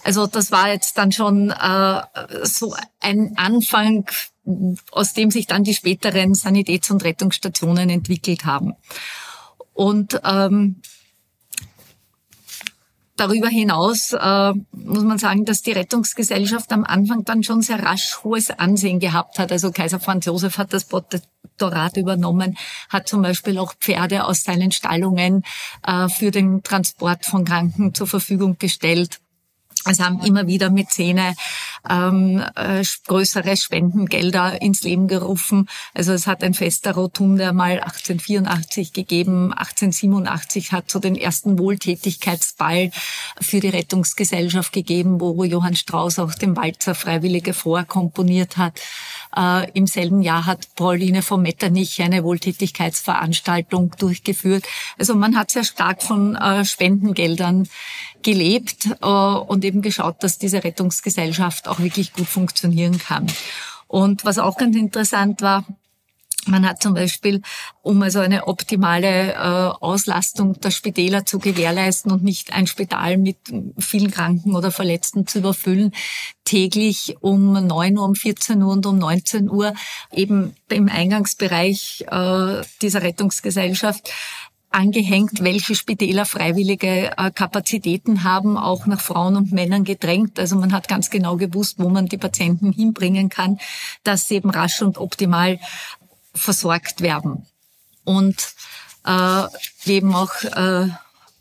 Also 0.03 0.27
das 0.27 0.51
war 0.51 0.69
jetzt 0.71 0.97
dann 0.97 1.11
schon 1.11 1.51
äh, 1.51 2.01
so 2.43 2.75
ein 2.99 3.33
Anfang, 3.37 4.09
aus 4.91 5.13
dem 5.13 5.31
sich 5.31 5.47
dann 5.47 5.63
die 5.63 5.75
späteren 5.75 6.33
Sanitäts- 6.33 6.91
und 6.91 7.03
Rettungsstationen 7.03 7.89
entwickelt 7.89 8.45
haben. 8.45 8.73
Und 9.73 10.19
ähm, 10.25 10.81
Darüber 13.19 13.49
hinaus 13.49 14.13
äh, 14.13 14.53
muss 14.71 15.03
man 15.03 15.17
sagen, 15.17 15.43
dass 15.43 15.61
die 15.61 15.73
Rettungsgesellschaft 15.73 16.71
am 16.71 16.85
Anfang 16.85 17.25
dann 17.25 17.43
schon 17.43 17.61
sehr 17.61 17.83
rasch 17.83 18.23
hohes 18.23 18.49
Ansehen 18.49 19.01
gehabt 19.01 19.39
hat. 19.39 19.51
Also 19.51 19.73
Kaiser 19.73 19.99
Franz 19.99 20.25
Josef 20.25 20.57
hat 20.57 20.71
das 20.71 20.85
Protektorat 20.85 21.97
übernommen, 21.97 22.57
hat 22.87 23.09
zum 23.09 23.21
Beispiel 23.21 23.57
auch 23.57 23.73
Pferde 23.73 24.23
aus 24.23 24.43
seinen 24.43 24.71
Stallungen 24.71 25.43
äh, 25.85 26.07
für 26.07 26.31
den 26.31 26.63
Transport 26.63 27.25
von 27.25 27.43
Kranken 27.43 27.93
zur 27.93 28.07
Verfügung 28.07 28.55
gestellt. 28.57 29.19
Es 29.85 29.99
haben 29.99 30.19
immer 30.23 30.47
wieder 30.47 30.69
Mäzene 30.69 31.35
ähm, 31.89 32.43
äh, 32.55 32.83
größere 33.07 33.55
Spendengelder 33.55 34.61
ins 34.61 34.83
Leben 34.83 35.07
gerufen. 35.07 35.69
Also 35.93 36.11
es 36.11 36.27
hat 36.27 36.43
ein 36.43 36.53
Fest 36.53 36.85
der 36.85 36.95
Rotunde 36.95 37.53
mal 37.53 37.79
1884 37.79 38.91
gegeben. 38.91 39.53
1887 39.53 40.73
hat 40.73 40.91
so 40.91 40.99
den 40.99 41.15
ersten 41.15 41.57
Wohltätigkeitsball 41.57 42.91
für 43.39 43.59
die 43.61 43.69
Rettungsgesellschaft 43.69 44.73
gegeben, 44.73 45.21
wo 45.21 45.43
Johann 45.43 45.75
Strauß 45.75 46.19
auch 46.19 46.33
den 46.33 46.57
Walzer 46.57 46.93
Freiwillige 46.95 47.53
vorkomponiert 47.53 48.57
hat. 48.57 48.79
Äh, 49.35 49.71
Im 49.71 49.87
selben 49.87 50.21
Jahr 50.21 50.45
hat 50.45 50.75
Pauline 50.75 51.21
von 51.21 51.41
Metternich 51.41 52.01
eine 52.01 52.23
Wohltätigkeitsveranstaltung 52.23 53.91
durchgeführt. 53.97 54.65
Also 54.97 55.15
man 55.15 55.37
hat 55.37 55.51
sehr 55.51 55.63
stark 55.63 56.03
von 56.03 56.35
äh, 56.35 56.65
Spendengeldern 56.65 57.67
gelebt 58.23 58.87
äh, 59.01 59.05
und 59.05 59.63
eben 59.65 59.81
geschaut, 59.81 60.23
dass 60.23 60.37
diese 60.37 60.63
Rettungsgesellschaft 60.63 61.67
auch 61.67 61.79
wirklich 61.79 62.13
gut 62.13 62.27
funktionieren 62.27 62.97
kann. 62.97 63.27
Und 63.87 64.25
was 64.25 64.37
auch 64.37 64.57
ganz 64.57 64.75
interessant 64.75 65.41
war, 65.41 65.65
man 66.45 66.67
hat 66.67 66.81
zum 66.81 66.93
Beispiel, 66.93 67.41
um 67.81 68.01
also 68.01 68.19
eine 68.19 68.47
optimale 68.47 69.33
äh, 69.33 69.37
Auslastung 69.37 70.59
der 70.59 70.71
Spitäler 70.71 71.25
zu 71.25 71.39
gewährleisten 71.39 72.11
und 72.11 72.23
nicht 72.23 72.53
ein 72.53 72.65
Spital 72.65 73.17
mit 73.17 73.37
vielen 73.77 74.11
Kranken 74.11 74.55
oder 74.55 74.71
Verletzten 74.71 75.27
zu 75.27 75.39
überfüllen, 75.39 75.91
täglich 76.45 77.17
um 77.21 77.53
9 77.53 77.97
Uhr, 77.97 78.05
um 78.05 78.15
14 78.15 78.63
Uhr 78.63 78.71
und 78.71 78.85
um 78.85 78.97
19 78.97 79.49
Uhr 79.49 79.73
eben 80.11 80.55
im 80.69 80.87
Eingangsbereich 80.89 82.05
äh, 82.09 82.61
dieser 82.81 83.03
Rettungsgesellschaft 83.03 84.09
angehängt, 84.71 85.43
welche 85.43 85.75
Spitäler 85.75 86.25
freiwillige 86.25 87.11
äh, 87.17 87.31
Kapazitäten 87.31 88.23
haben, 88.23 88.57
auch 88.57 88.85
nach 88.85 89.01
Frauen 89.01 89.35
und 89.35 89.51
Männern 89.51 89.83
gedrängt. 89.83 90.39
Also 90.39 90.55
man 90.55 90.73
hat 90.73 90.87
ganz 90.87 91.09
genau 91.09 91.37
gewusst, 91.37 91.79
wo 91.79 91.89
man 91.89 92.05
die 92.05 92.17
Patienten 92.17 92.71
hinbringen 92.71 93.29
kann, 93.29 93.59
dass 94.03 94.27
sie 94.27 94.35
eben 94.35 94.49
rasch 94.49 94.81
und 94.81 94.97
optimal 94.97 95.59
versorgt 96.33 97.01
werden. 97.01 97.45
Und 98.03 98.53
äh, 99.05 99.43
eben 99.85 100.13
auch 100.13 100.33
äh, 100.43 100.89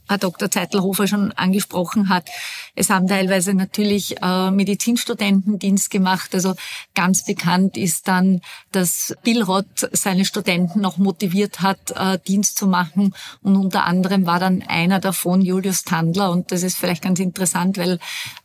Herr 0.09 0.19
Dr. 0.19 0.51
Zeitelhofer 0.51 1.07
schon 1.07 1.33
angesprochen 1.33 2.09
hat. 2.09 2.29
Es 2.75 2.91
haben 2.91 3.07
teilweise 3.07 3.55
natürlich 3.55 4.17
äh, 4.23 4.51
Medizinstudenten 4.51 5.59
Dienst 5.59 5.91
gemacht. 5.91 6.35
Also 6.35 6.55
ganz 6.95 7.25
bekannt 7.25 7.77
ist 7.77 8.09
dann, 8.09 8.41
dass 8.73 9.15
Billroth 9.23 9.89
seine 9.93 10.25
Studenten 10.25 10.81
noch 10.81 10.97
motiviert 10.97 11.61
hat, 11.61 11.91
äh, 11.91 12.19
Dienst 12.27 12.57
zu 12.57 12.67
machen. 12.67 13.15
Und 13.43 13.57
unter 13.57 13.85
anderem 13.85 14.27
war 14.27 14.39
dann 14.39 14.63
einer 14.63 14.99
davon 14.99 15.43
Julius 15.43 15.85
Tandler. 15.85 16.31
Und 16.31 16.53
das 16.53 16.63
ist 16.63 16.79
vielleicht 16.79 17.03
ganz 17.03 17.21
interessant, 17.21 17.77
weil 17.77 17.99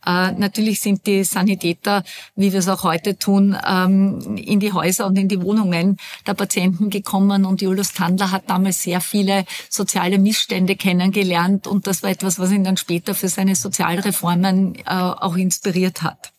äh, 0.06 0.32
natürlich 0.32 0.80
sind 0.80 1.06
die 1.06 1.24
Sanitäter, 1.24 2.04
wie 2.36 2.52
wir 2.52 2.58
es 2.58 2.68
auch 2.68 2.82
heute 2.82 3.16
tun, 3.16 3.56
ähm, 3.66 4.36
in 4.36 4.60
die 4.60 4.72
Häuser 4.72 5.06
und 5.06 5.16
in 5.16 5.28
die 5.28 5.40
Wohnungen 5.40 5.96
der 6.26 6.34
Patienten 6.34 6.90
gekommen. 6.90 7.44
Und 7.44 7.62
Julius 7.62 7.92
Tandler 7.92 8.30
hat 8.30 8.50
damals 8.50 8.82
sehr 8.82 9.00
viele 9.00 9.44
soziale 9.70 10.18
Missstände 10.18 10.76
kennengelernt 10.76 11.53
und, 11.54 11.66
und 11.66 11.86
das 11.86 12.02
war 12.02 12.10
etwas, 12.10 12.38
was 12.38 12.50
ihn 12.50 12.64
dann 12.64 12.76
später 12.76 13.14
für 13.14 13.28
seine 13.28 13.54
Sozialreformen 13.54 14.74
äh, 14.74 14.82
auch 14.86 15.36
inspiriert 15.36 16.02
hat. 16.02 16.32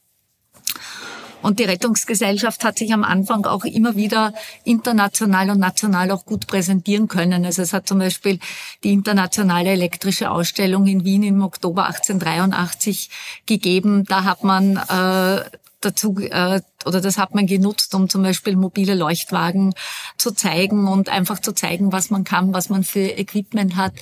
Und 1.42 1.60
die 1.60 1.64
Rettungsgesellschaft 1.64 2.64
hat 2.64 2.80
sich 2.80 2.92
am 2.92 3.04
Anfang 3.04 3.46
auch 3.46 3.66
immer 3.66 3.96
wieder 3.96 4.34
international 4.64 5.52
und 5.52 5.60
national 5.60 6.10
auch 6.10 6.26
gut 6.26 6.48
präsentieren 6.48 7.08
können. 7.08 7.46
Also 7.46 7.62
es 7.62 7.72
hat 7.72 7.88
zum 7.88 8.00
Beispiel 8.00 8.40
die 8.84 8.92
internationale 8.92 9.70
elektrische 9.70 10.32
Ausstellung 10.32 10.88
in 10.88 11.06
Wien 11.06 11.22
im 11.22 11.44
Oktober 11.44 11.86
1883 11.86 13.12
gegeben. 13.46 14.06
Da 14.06 14.24
hat 14.24 14.44
man 14.44 14.78
äh, 14.78 15.46
dazu 15.82 16.18
äh, 16.20 16.62
oder 16.86 17.02
das 17.02 17.18
hat 17.18 17.34
man 17.34 17.48
genutzt, 17.48 17.94
um 17.96 18.10
zum 18.10 18.22
Beispiel 18.24 18.56
mobile 18.56 18.94
Leuchtwagen 18.94 19.74
zu 20.18 20.32
zeigen 20.32 20.88
und 20.88 21.10
einfach 21.10 21.40
zu 21.40 21.52
zeigen, 21.52 21.92
was 21.92 22.10
man 22.12 22.24
kann, 22.24 22.54
was 22.54 22.70
man 22.70 22.84
für 22.84 23.18
Equipment 23.18 23.76
hat. 23.76 23.94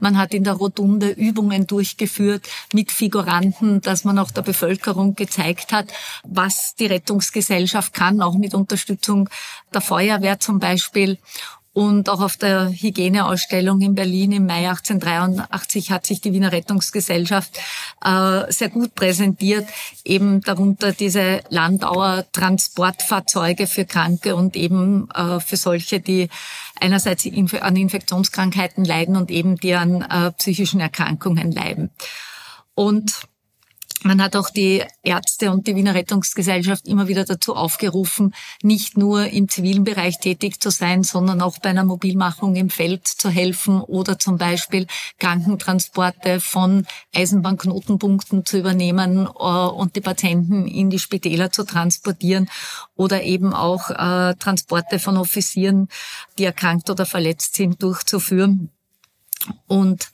Man 0.00 0.18
hat 0.18 0.32
in 0.32 0.44
der 0.44 0.54
Rotunde 0.54 1.10
Übungen 1.10 1.66
durchgeführt 1.66 2.48
mit 2.72 2.92
Figuranten, 2.92 3.80
dass 3.82 4.04
man 4.04 4.18
auch 4.18 4.30
der 4.30 4.42
Bevölkerung 4.42 5.14
gezeigt 5.14 5.72
hat, 5.72 5.92
was 6.24 6.74
die 6.76 6.86
Rettungsgesellschaft 6.86 7.92
kann, 7.92 8.22
auch 8.22 8.34
mit 8.34 8.54
Unterstützung 8.54 9.28
der 9.72 9.80
Feuerwehr 9.80 10.40
zum 10.40 10.58
Beispiel. 10.58 11.18
Und 11.72 12.08
auch 12.08 12.20
auf 12.20 12.36
der 12.36 12.68
Hygieneausstellung 12.68 13.80
in 13.80 13.94
Berlin 13.94 14.32
im 14.32 14.46
Mai 14.46 14.68
1883 14.68 15.92
hat 15.92 16.04
sich 16.04 16.20
die 16.20 16.32
Wiener 16.32 16.50
Rettungsgesellschaft 16.50 17.60
äh, 18.04 18.52
sehr 18.52 18.70
gut 18.70 18.96
präsentiert. 18.96 19.68
Eben 20.04 20.40
darunter 20.40 20.92
diese 20.92 21.42
Landauer 21.48 22.24
Transportfahrzeuge 22.32 23.68
für 23.68 23.84
Kranke 23.84 24.34
und 24.34 24.56
eben 24.56 25.08
äh, 25.10 25.38
für 25.38 25.56
solche, 25.56 26.00
die 26.00 26.28
einerseits 26.80 27.24
an 27.60 27.76
Infektionskrankheiten 27.76 28.84
leiden 28.84 29.14
und 29.16 29.30
eben 29.30 29.56
die 29.56 29.74
an 29.74 30.02
äh, 30.02 30.32
psychischen 30.32 30.80
Erkrankungen 30.80 31.52
leiden. 31.52 31.90
Und 32.74 33.28
man 34.02 34.22
hat 34.22 34.34
auch 34.34 34.48
die 34.50 34.82
Ärzte 35.02 35.50
und 35.50 35.66
die 35.66 35.76
Wiener 35.76 35.94
Rettungsgesellschaft 35.94 36.88
immer 36.88 37.08
wieder 37.08 37.24
dazu 37.24 37.54
aufgerufen, 37.54 38.34
nicht 38.62 38.96
nur 38.96 39.26
im 39.26 39.48
zivilen 39.48 39.84
Bereich 39.84 40.18
tätig 40.20 40.60
zu 40.60 40.70
sein, 40.70 41.02
sondern 41.02 41.42
auch 41.42 41.58
bei 41.58 41.70
einer 41.70 41.84
Mobilmachung 41.84 42.56
im 42.56 42.70
Feld 42.70 43.06
zu 43.06 43.28
helfen 43.28 43.80
oder 43.82 44.18
zum 44.18 44.38
Beispiel 44.38 44.86
Krankentransporte 45.18 46.40
von 46.40 46.86
Eisenbahnknotenpunkten 47.14 48.46
zu 48.46 48.58
übernehmen 48.58 49.26
äh, 49.26 49.28
und 49.28 49.96
die 49.96 50.00
Patienten 50.00 50.66
in 50.66 50.88
die 50.88 50.98
Spitäler 50.98 51.52
zu 51.52 51.64
transportieren 51.64 52.48
oder 52.96 53.22
eben 53.22 53.52
auch 53.52 53.90
äh, 53.90 54.34
Transporte 54.36 54.98
von 54.98 55.18
Offizieren, 55.18 55.88
die 56.38 56.44
erkrankt 56.44 56.88
oder 56.88 57.04
verletzt 57.04 57.54
sind, 57.54 57.82
durchzuführen. 57.82 58.70
Und 59.66 60.10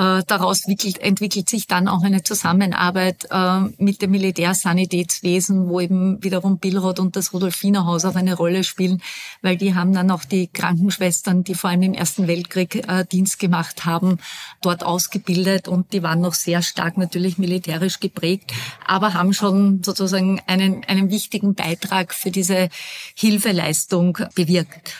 äh, 0.00 0.22
daraus 0.26 0.64
entwickelt, 0.66 0.98
entwickelt 0.98 1.48
sich 1.50 1.66
dann 1.66 1.86
auch 1.86 2.02
eine 2.02 2.22
Zusammenarbeit 2.22 3.26
äh, 3.30 3.60
mit 3.76 4.00
dem 4.00 4.12
Militärsanitätswesen, 4.12 5.68
wo 5.68 5.78
eben 5.80 6.22
wiederum 6.22 6.58
Billroth 6.58 6.98
und 6.98 7.16
das 7.16 7.34
Rudolfinerhaus 7.34 8.06
auch 8.06 8.14
eine 8.14 8.34
Rolle 8.34 8.64
spielen, 8.64 9.02
weil 9.42 9.58
die 9.58 9.74
haben 9.74 9.92
dann 9.92 10.10
auch 10.10 10.24
die 10.24 10.46
Krankenschwestern, 10.46 11.44
die 11.44 11.54
vor 11.54 11.68
allem 11.68 11.82
im 11.82 11.94
Ersten 11.94 12.28
Weltkrieg 12.28 12.88
äh, 12.88 13.04
Dienst 13.04 13.38
gemacht 13.38 13.84
haben, 13.84 14.18
dort 14.62 14.84
ausgebildet 14.84 15.68
und 15.68 15.92
die 15.92 16.02
waren 16.02 16.22
noch 16.22 16.34
sehr 16.34 16.62
stark 16.62 16.96
natürlich 16.96 17.36
militärisch 17.36 18.00
geprägt, 18.00 18.52
aber 18.86 19.12
haben 19.12 19.34
schon 19.34 19.82
sozusagen 19.84 20.40
einen, 20.46 20.82
einen 20.84 21.10
wichtigen 21.10 21.54
Beitrag 21.54 22.14
für 22.14 22.30
diese 22.30 22.70
Hilfeleistung 23.14 24.16
bewirkt. 24.34 24.94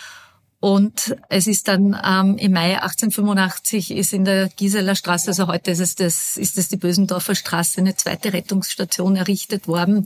Und 0.60 1.16
es 1.30 1.46
ist 1.46 1.68
dann 1.68 1.98
ähm, 2.04 2.36
im 2.36 2.52
Mai 2.52 2.74
1885 2.74 3.92
ist 3.92 4.12
in 4.12 4.26
der 4.26 4.50
Giseler 4.50 4.94
Straße, 4.94 5.28
also 5.28 5.46
heute 5.46 5.70
ist 5.70 5.80
es, 5.80 5.94
das, 5.94 6.36
ist 6.36 6.58
es 6.58 6.68
die 6.68 6.76
Bösendorfer 6.76 7.34
Straße, 7.34 7.80
eine 7.80 7.96
zweite 7.96 8.34
Rettungsstation 8.34 9.16
errichtet 9.16 9.66
worden, 9.68 10.04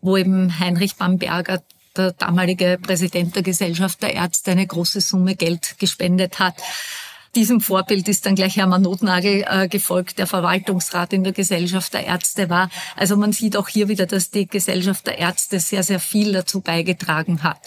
wo 0.00 0.16
eben 0.16 0.58
Heinrich 0.58 0.96
Bamberger, 0.96 1.62
der 1.94 2.12
damalige 2.12 2.78
Präsident 2.80 3.36
der 3.36 3.42
Gesellschaft 3.42 4.02
der 4.02 4.14
Ärzte, 4.14 4.52
eine 4.52 4.66
große 4.66 5.02
Summe 5.02 5.36
Geld 5.36 5.76
gespendet 5.78 6.38
hat. 6.38 6.54
Diesem 7.34 7.60
Vorbild 7.60 8.08
ist 8.08 8.24
dann 8.24 8.34
gleich 8.34 8.56
Hermann 8.56 8.82
Notnagel 8.82 9.44
äh, 9.46 9.68
gefolgt, 9.68 10.18
der 10.18 10.26
Verwaltungsrat 10.26 11.12
in 11.12 11.22
der 11.22 11.34
Gesellschaft 11.34 11.92
der 11.92 12.06
Ärzte 12.06 12.48
war. 12.48 12.70
Also 12.96 13.18
man 13.18 13.32
sieht 13.32 13.58
auch 13.58 13.68
hier 13.68 13.88
wieder, 13.88 14.06
dass 14.06 14.30
die 14.30 14.46
Gesellschaft 14.46 15.06
der 15.06 15.18
Ärzte 15.18 15.60
sehr, 15.60 15.82
sehr 15.82 16.00
viel 16.00 16.32
dazu 16.32 16.60
beigetragen 16.60 17.42
hat. 17.42 17.58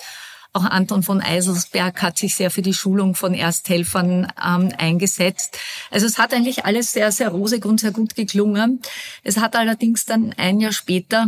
Auch 0.55 0.63
Anton 0.63 1.03
von 1.03 1.19
Eiselsberg 1.19 2.01
hat 2.01 2.17
sich 2.17 2.33
sehr 2.35 2.49
für 2.49 2.61
die 2.61 2.73
Schulung 2.73 3.13
von 3.13 3.33
Ersthelfern 3.33 4.31
ähm, 4.41 4.71
eingesetzt. 4.77 5.59
Also 5.91 6.05
es 6.05 6.17
hat 6.17 6.33
eigentlich 6.33 6.63
alles 6.63 6.93
sehr, 6.93 7.11
sehr 7.11 7.27
rosig 7.27 7.65
und 7.65 7.81
sehr 7.81 7.91
gut 7.91 8.15
geklungen. 8.15 8.79
Es 9.21 9.35
hat 9.35 9.57
allerdings 9.57 10.05
dann 10.05 10.31
ein 10.37 10.61
Jahr 10.61 10.71
später 10.71 11.27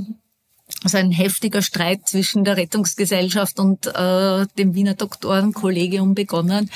also 0.83 0.97
ein 0.97 1.11
heftiger 1.11 1.61
Streit 1.61 2.07
zwischen 2.07 2.45
der 2.45 2.55
Rettungsgesellschaft 2.55 3.59
und 3.59 3.87
äh, 3.87 4.45
dem 4.57 4.75
Wiener 4.75 4.93
Doktorenkollegium 4.93 6.13
begonnen, 6.13 6.69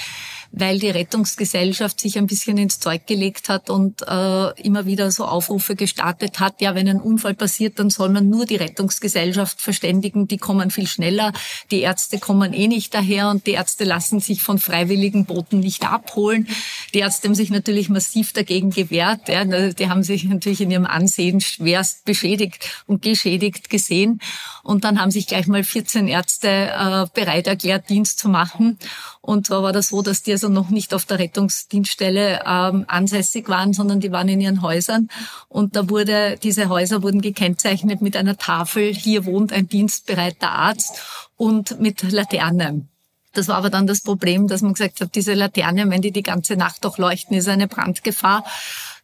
weil 0.51 0.79
die 0.79 0.89
Rettungsgesellschaft 0.89 2.01
sich 2.01 2.17
ein 2.17 2.27
bisschen 2.27 2.57
ins 2.57 2.79
Zeug 2.79 3.07
gelegt 3.07 3.47
hat 3.47 3.69
und 3.69 4.01
äh, 4.01 4.61
immer 4.61 4.85
wieder 4.85 5.09
so 5.09 5.25
Aufrufe 5.25 5.75
gestartet 5.75 6.39
hat, 6.39 6.59
ja, 6.61 6.75
wenn 6.75 6.89
ein 6.89 6.99
Unfall 6.99 7.33
passiert, 7.33 7.79
dann 7.79 7.89
soll 7.89 8.09
man 8.09 8.29
nur 8.29 8.45
die 8.45 8.57
Rettungsgesellschaft 8.57 9.61
verständigen, 9.61 10.27
die 10.27 10.37
kommen 10.37 10.69
viel 10.69 10.87
schneller, 10.87 11.31
die 11.71 11.79
Ärzte 11.79 12.19
kommen 12.19 12.53
eh 12.53 12.67
nicht 12.67 12.93
daher 12.93 13.29
und 13.29 13.47
die 13.47 13.51
Ärzte 13.51 13.85
lassen 13.85 14.19
sich 14.19 14.41
von 14.41 14.59
freiwilligen 14.59 15.25
Booten 15.25 15.61
nicht 15.61 15.89
abholen. 15.89 16.47
Die 16.93 16.99
Ärzte 16.99 17.29
haben 17.29 17.35
sich 17.35 17.49
natürlich 17.49 17.87
massiv 17.87 18.33
dagegen 18.33 18.71
gewehrt, 18.71 19.29
ja, 19.29 19.45
die 19.45 19.89
haben 19.89 20.03
sich 20.03 20.25
natürlich 20.25 20.59
in 20.59 20.71
ihrem 20.71 20.85
Ansehen 20.85 21.39
schwerst 21.39 22.03
beschädigt 22.03 22.83
und 22.87 23.01
geschädigt 23.01 23.69
gesehen 23.69 24.19
und 24.63 24.83
dann 24.83 24.99
haben 24.99 25.11
sich 25.11 25.27
gleich 25.27 25.47
mal 25.47 25.63
14 25.63 26.09
Ärzte 26.09 26.47
äh, 26.49 27.05
bereit 27.13 27.47
erklärt, 27.47 27.89
Dienst 27.89 28.19
zu 28.19 28.27
machen 28.27 28.77
und 29.21 29.47
zwar 29.47 29.63
war 29.63 29.71
das 29.71 29.89
so, 29.89 30.01
dass 30.01 30.23
die 30.23 30.31
also 30.43 30.51
noch 30.51 30.69
nicht 30.69 30.95
auf 30.95 31.05
der 31.05 31.19
Rettungsdienststelle 31.19 32.41
ähm, 32.47 32.85
ansässig 32.87 33.47
waren, 33.47 33.73
sondern 33.73 33.99
die 33.99 34.11
waren 34.11 34.27
in 34.27 34.41
ihren 34.41 34.63
Häusern. 34.63 35.07
Und 35.49 35.75
da 35.75 35.87
wurde, 35.87 36.39
diese 36.41 36.67
Häuser 36.67 37.03
wurden 37.03 37.21
gekennzeichnet 37.21 38.01
mit 38.01 38.17
einer 38.17 38.37
Tafel, 38.37 38.91
hier 38.91 39.25
wohnt 39.25 39.53
ein 39.53 39.67
dienstbereiter 39.67 40.49
Arzt 40.49 40.99
und 41.37 41.79
mit 41.79 42.01
Laterne. 42.11 42.87
Das 43.33 43.47
war 43.49 43.57
aber 43.57 43.69
dann 43.69 43.85
das 43.85 44.01
Problem, 44.01 44.47
dass 44.47 44.63
man 44.63 44.73
gesagt 44.73 44.99
hat, 44.99 45.13
diese 45.13 45.35
Laterne, 45.35 45.87
wenn 45.91 46.01
die 46.01 46.11
die 46.11 46.23
ganze 46.23 46.55
Nacht 46.55 46.83
doch 46.83 46.97
leuchten, 46.97 47.37
ist 47.37 47.47
eine 47.47 47.67
Brandgefahr. 47.67 48.43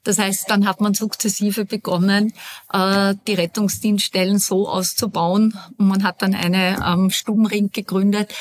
Das 0.04 0.17
heißt, 0.17 0.50
dann 0.50 0.67
hat 0.67 0.82
man 0.82 0.93
sukzessive 0.93 1.65
begonnen, 1.65 2.34
äh, 2.73 3.13
die 3.28 3.34
Rettungsdienststellen 3.34 4.39
so 4.39 4.67
auszubauen. 4.67 5.58
Und 5.78 5.88
man 5.88 6.04
hat 6.04 6.21
dann 6.21 6.34
eine 6.34 6.84
ähm, 6.84 7.10
Stubenring 7.12 7.71
gegründet, 7.71 8.34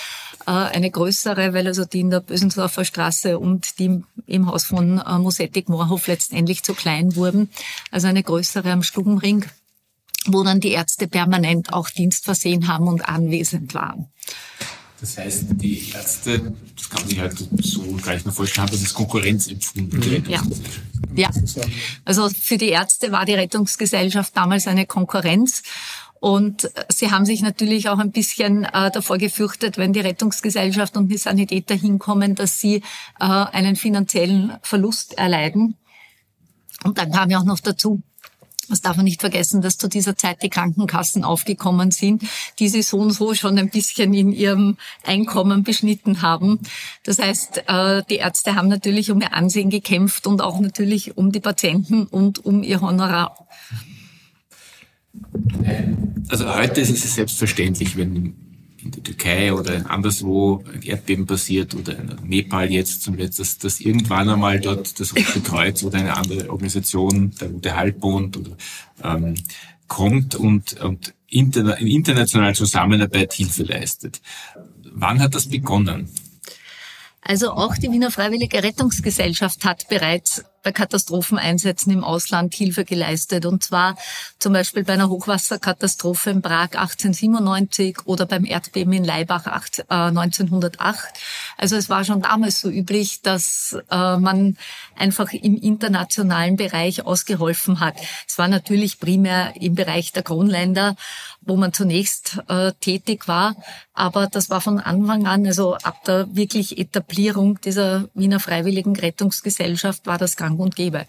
eine 0.53 0.91
größere, 0.91 1.53
weil 1.53 1.67
also 1.67 1.85
die 1.85 2.01
in 2.01 2.11
der 2.11 2.21
Bösendorfer 2.21 2.85
Straße 2.85 3.39
und 3.39 3.79
die 3.79 4.03
im 4.27 4.47
Haus 4.47 4.65
von 4.65 4.99
äh, 4.99 5.19
Mosettig-Moorhof 5.19 6.07
letztendlich 6.07 6.63
zu 6.63 6.75
klein 6.75 7.17
wurden. 7.17 7.51
Also 7.91 8.07
eine 8.07 8.23
größere 8.23 8.71
am 8.71 8.83
Stubenring 8.83 9.45
wo 10.29 10.43
dann 10.43 10.61
die 10.61 10.73
Ärzte 10.73 11.09
permanent 11.09 11.73
auch 11.73 11.89
Dienst 11.91 12.25
versehen 12.25 12.69
haben 12.69 12.89
und 12.89 13.09
anwesend 13.09 13.75
waren. 13.75 14.07
Das 15.01 15.19
heißt, 15.19 15.45
die 15.51 15.91
Ärzte, 15.91 16.55
das 16.75 16.89
kann 16.89 17.03
man 17.03 17.11
sich 17.11 17.21
halt 17.21 17.37
so 17.63 17.83
gleich 18.03 18.25
mal 18.25 18.33
vorstellen, 18.33 18.67
haben 18.67 18.73
das 18.73 18.81
als 18.83 18.95
Konkurrenz 18.95 19.47
empfunden. 19.47 20.01
Die 20.01 20.31
ja. 20.31 20.43
ja, 21.15 21.31
also 22.05 22.31
für 22.31 22.57
die 22.57 22.71
Ärzte 22.71 23.13
war 23.13 23.27
die 23.27 23.35
Rettungsgesellschaft 23.35 24.35
damals 24.35 24.67
eine 24.67 24.87
Konkurrenz. 24.87 25.63
Und 26.21 26.71
sie 26.89 27.11
haben 27.11 27.25
sich 27.27 27.43
natürlich 27.43 27.89
auch 27.89 27.99
ein 27.99 28.11
bisschen 28.11 28.65
äh, 28.65 28.91
davor 28.91 29.19
gefürchtet, 29.19 29.79
wenn 29.79 29.93
die 29.93 30.01
Rettungsgesellschaft 30.01 30.97
und 30.97 31.09
die 31.09 31.19
Sanitäter 31.19 31.75
hinkommen, 31.75 32.35
dass 32.35 32.61
sie 32.61 32.77
äh, 32.77 33.25
einen 33.25 33.77
finanziellen 33.77 34.53
Verlust 34.63 35.19
erleiden. 35.19 35.77
Und 36.85 36.99
dann 36.99 37.13
kam 37.13 37.31
ja 37.31 37.39
auch 37.39 37.45
noch 37.45 37.61
dazu, 37.61 38.03
Das 38.69 38.81
darf 38.81 38.97
man 38.97 39.05
nicht 39.05 39.21
vergessen, 39.21 39.61
dass 39.61 39.79
zu 39.79 39.89
dieser 39.89 40.17
Zeit 40.17 40.43
die 40.43 40.51
Krankenkassen 40.51 41.25
aufgekommen 41.25 41.91
sind, 41.93 42.25
die 42.59 42.69
sie 42.69 42.83
so 42.83 42.99
und 42.99 43.13
so 43.13 43.35
schon 43.35 43.59
ein 43.59 43.71
bisschen 43.71 44.13
in 44.13 44.33
ihrem 44.33 44.77
Einkommen 45.05 45.63
beschnitten 45.63 46.23
haben. 46.23 46.61
Das 47.05 47.19
heißt, 47.19 47.63
äh, 47.69 48.03
die 48.11 48.17
Ärzte 48.17 48.57
haben 48.57 48.69
natürlich 48.69 49.11
um 49.11 49.21
ihr 49.21 49.33
Ansehen 49.33 49.71
gekämpft 49.71 50.27
und 50.27 50.43
auch 50.43 50.59
natürlich 50.59 51.17
um 51.17 51.31
die 51.31 51.41
Patienten 51.41 52.07
und 52.07 52.45
um 52.45 52.63
ihr 52.63 52.81
Honorar. 52.81 53.47
Also 56.29 56.55
heute 56.55 56.81
ist 56.81 56.91
es 56.91 57.15
selbstverständlich, 57.15 57.97
wenn 57.97 58.35
in 58.87 58.91
der 58.93 59.03
Türkei 59.03 59.53
oder 59.53 59.91
anderswo 59.91 60.63
ein 60.73 60.83
Erdbeben 60.83 61.27
passiert 61.27 61.75
oder 61.75 61.99
in 61.99 62.17
Nepal 62.25 62.71
jetzt 62.71 63.03
zum 63.03 63.17
Letzten, 63.17 63.43
dass, 63.43 63.59
dass 63.59 63.81
irgendwann 63.81 64.29
einmal 64.29 64.61
dort 64.61 64.99
das 65.01 65.15
Rote 65.15 65.41
Kreuz 65.41 65.83
oder 65.83 65.99
eine 65.99 66.17
andere 66.17 66.51
Organisation, 66.51 67.33
der 67.41 67.51
Rote 67.51 67.77
Halbbund 67.77 68.37
oder, 68.37 68.57
ähm, 69.03 69.35
kommt 69.89 70.35
und, 70.35 70.81
und 70.81 71.15
interna 71.29 71.75
in 71.75 71.89
internationaler 71.89 72.55
Zusammenarbeit 72.55 73.33
Hilfe 73.33 73.65
leistet. 73.65 74.21
Wann 74.93 75.21
hat 75.21 75.35
das 75.35 75.49
begonnen? 75.49 76.09
Also 77.21 77.51
auch 77.51 77.77
die 77.77 77.91
Wiener 77.91 78.13
Freiwillige 78.13 78.63
Rettungsgesellschaft 78.63 79.65
hat 79.65 79.89
bereits 79.89 80.45
bei 80.67 80.73
Katastropheneinsätzen 80.73 81.93
im 81.93 82.03
Ausland 82.03 82.53
Hilfe 82.53 82.85
geleistet. 82.85 83.47
Und 83.47 83.63
zwar 83.63 83.97
zum 84.41 84.53
Beispiel 84.53 84.83
bei 84.83 84.95
einer 84.95 85.09
Hochwasserkatastrophe 85.09 86.31
in 86.31 86.43
Prag 86.43 86.75
1897 86.75 88.05
oder 88.05 88.27
beim 88.27 88.45
Erdbeben 88.45 88.93
in 88.93 89.05
Leibach 89.05 89.47
1908. 89.47 90.75
Äh, 90.77 91.19
also 91.57 91.77
es 91.77 91.89
war 91.89 92.03
schon 92.05 92.21
damals 92.21 92.61
so 92.61 92.69
üblich, 92.69 93.23
dass 93.23 93.79
äh, 93.93 94.17
man 94.17 94.57
einfach 94.97 95.33
im 95.33 95.57
internationalen 95.57 96.57
Bereich 96.57 97.07
ausgeholfen 97.07 97.79
hat. 97.79 97.95
Es 98.27 98.37
war 98.37 98.49
natürlich 98.49 98.99
primär 98.99 99.55
im 99.61 99.77
Bereich 99.77 100.11
der 100.11 100.25
Kronländer, 100.25 100.97
wo 101.43 101.57
man 101.57 101.73
zunächst 101.73 102.41
äh, 102.49 102.73
tätig 102.81 103.29
war. 103.29 103.55
Aber 103.95 104.27
das 104.27 104.51
war 104.51 104.61
von 104.61 104.81
Anfang 104.81 105.27
an, 105.27 105.47
also 105.47 105.75
ab 105.77 106.03
der 106.05 106.27
wirklich 106.35 106.77
Etablierung 106.77 107.61
dieser 107.61 108.09
Wiener 108.15 108.41
Freiwilligen 108.41 108.97
Rettungsgesellschaft 108.97 110.07
war 110.07 110.19
das 110.19 110.37
gang 110.37 110.56
und 110.61 110.77
gäbe. 110.77 111.07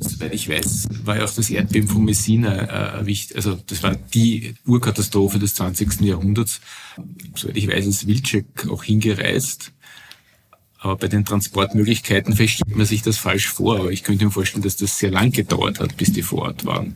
Soweit 0.00 0.34
ich 0.34 0.48
weiß, 0.48 0.88
war 1.04 1.16
ja 1.16 1.24
auch 1.24 1.30
das 1.30 1.50
Erdbeben 1.50 1.88
von 1.88 2.04
Messina 2.04 3.00
äh, 3.00 3.06
wichtig. 3.06 3.36
Also 3.36 3.58
das 3.66 3.82
war 3.82 3.94
die 3.94 4.54
Urkatastrophe 4.66 5.38
des 5.38 5.54
20. 5.54 6.00
Jahrhunderts. 6.02 6.60
Soweit 7.34 7.56
ich 7.56 7.68
weiß, 7.68 7.86
ist 7.86 8.06
Wilczek 8.06 8.68
auch 8.70 8.84
hingereist. 8.84 9.72
Aber 10.84 10.96
bei 10.96 11.08
den 11.08 11.24
Transportmöglichkeiten 11.24 12.36
versteht 12.36 12.76
man 12.76 12.84
sich 12.84 13.00
das 13.00 13.16
falsch 13.16 13.48
vor. 13.48 13.78
Aber 13.80 13.90
ich 13.90 14.02
könnte 14.02 14.26
mir 14.26 14.30
vorstellen, 14.30 14.62
dass 14.62 14.76
das 14.76 14.98
sehr 14.98 15.10
lang 15.10 15.32
gedauert 15.32 15.80
hat, 15.80 15.96
bis 15.96 16.12
die 16.12 16.20
vor 16.20 16.42
Ort 16.42 16.66
waren. 16.66 16.94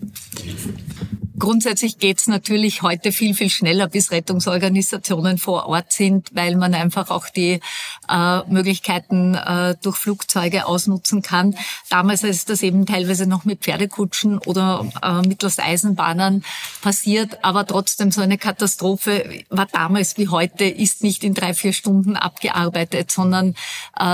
Grundsätzlich 1.38 1.98
geht's 1.98 2.26
natürlich 2.26 2.82
heute 2.82 3.12
viel, 3.12 3.32
viel 3.32 3.48
schneller, 3.48 3.88
bis 3.88 4.10
Rettungsorganisationen 4.10 5.38
vor 5.38 5.66
Ort 5.66 5.92
sind, 5.92 6.28
weil 6.34 6.56
man 6.56 6.74
einfach 6.74 7.10
auch 7.10 7.28
die 7.28 7.60
äh, 8.08 8.40
Möglichkeiten 8.48 9.34
äh, 9.36 9.76
durch 9.80 9.96
Flugzeuge 9.96 10.66
ausnutzen 10.66 11.22
kann. 11.22 11.54
Damals 11.90 12.24
ist 12.24 12.50
das 12.50 12.62
eben 12.62 12.86
teilweise 12.86 13.26
noch 13.26 13.44
mit 13.44 13.60
Pferdekutschen 13.60 14.38
oder 14.38 14.86
äh, 15.00 15.26
mittels 15.26 15.60
Eisenbahnern 15.60 16.42
passiert. 16.82 17.44
Aber 17.44 17.64
trotzdem 17.64 18.10
so 18.10 18.20
eine 18.20 18.36
Katastrophe 18.36 19.44
war 19.48 19.66
damals 19.66 20.18
wie 20.18 20.28
heute, 20.28 20.64
ist 20.64 21.04
nicht 21.04 21.22
in 21.22 21.34
drei, 21.34 21.54
vier 21.54 21.72
Stunden 21.72 22.16
abgearbeitet, 22.16 23.12
sondern 23.12 23.54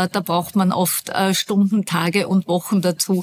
da 0.09 0.20
braucht 0.20 0.57
man 0.57 0.72
oft 0.72 1.09
äh, 1.11 1.35
Stunden, 1.35 1.85
Tage 1.85 2.29
und 2.29 2.48
Wochen 2.48 2.81
dazu. 2.81 3.20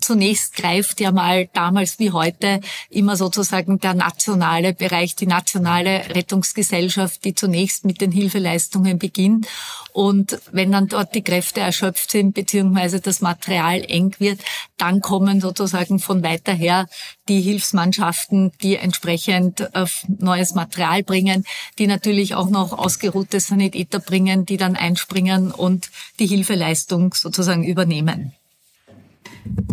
Zunächst 0.00 0.54
greift 0.54 1.00
ja 1.00 1.10
mal 1.10 1.48
damals 1.52 1.98
wie 1.98 2.10
heute 2.10 2.60
immer 2.90 3.16
sozusagen 3.16 3.78
der 3.78 3.94
nationale 3.94 4.74
Bereich, 4.74 5.16
die 5.16 5.26
nationale 5.26 6.14
Rettungsgesellschaft, 6.14 7.24
die 7.24 7.34
zunächst 7.34 7.84
mit 7.84 8.00
den 8.00 8.12
Hilfeleistungen 8.12 8.98
beginnt. 8.98 9.46
Und 9.92 10.38
wenn 10.52 10.72
dann 10.72 10.88
dort 10.88 11.14
die 11.14 11.22
Kräfte 11.22 11.60
erschöpft 11.60 12.10
sind, 12.10 12.34
beziehungsweise 12.34 13.00
das 13.00 13.22
Material 13.22 13.82
eng 13.88 14.14
wird, 14.18 14.40
dann 14.76 15.00
kommen 15.00 15.40
sozusagen 15.40 15.98
von 15.98 16.22
weiter 16.22 16.52
her 16.52 16.86
die 17.28 17.40
Hilfsmannschaften, 17.40 18.52
die 18.62 18.76
entsprechend 18.76 19.60
äh, 19.60 19.86
neues 20.18 20.54
Material 20.54 21.02
bringen, 21.02 21.44
die 21.78 21.86
natürlich 21.86 22.34
auch 22.34 22.50
noch 22.50 22.72
ausgeruhte 22.76 23.40
Sanitäter 23.40 23.98
bringen, 23.98 24.44
die 24.44 24.58
dann 24.58 24.76
einspringen 24.76 25.50
und 25.50 25.90
die 26.18 26.26
Hilfeleistung 26.26 27.14
sozusagen 27.14 27.64
übernehmen. 27.64 28.34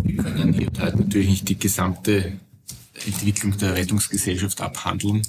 Wir 0.02 0.22
können 0.22 0.52
hier 0.52 0.70
halt 0.78 0.98
natürlich 0.98 1.28
nicht 1.28 1.48
die 1.48 1.58
gesamte 1.58 2.32
Entwicklung 3.06 3.56
der 3.58 3.74
Rettungsgesellschaft 3.74 4.60
abhandeln, 4.60 5.22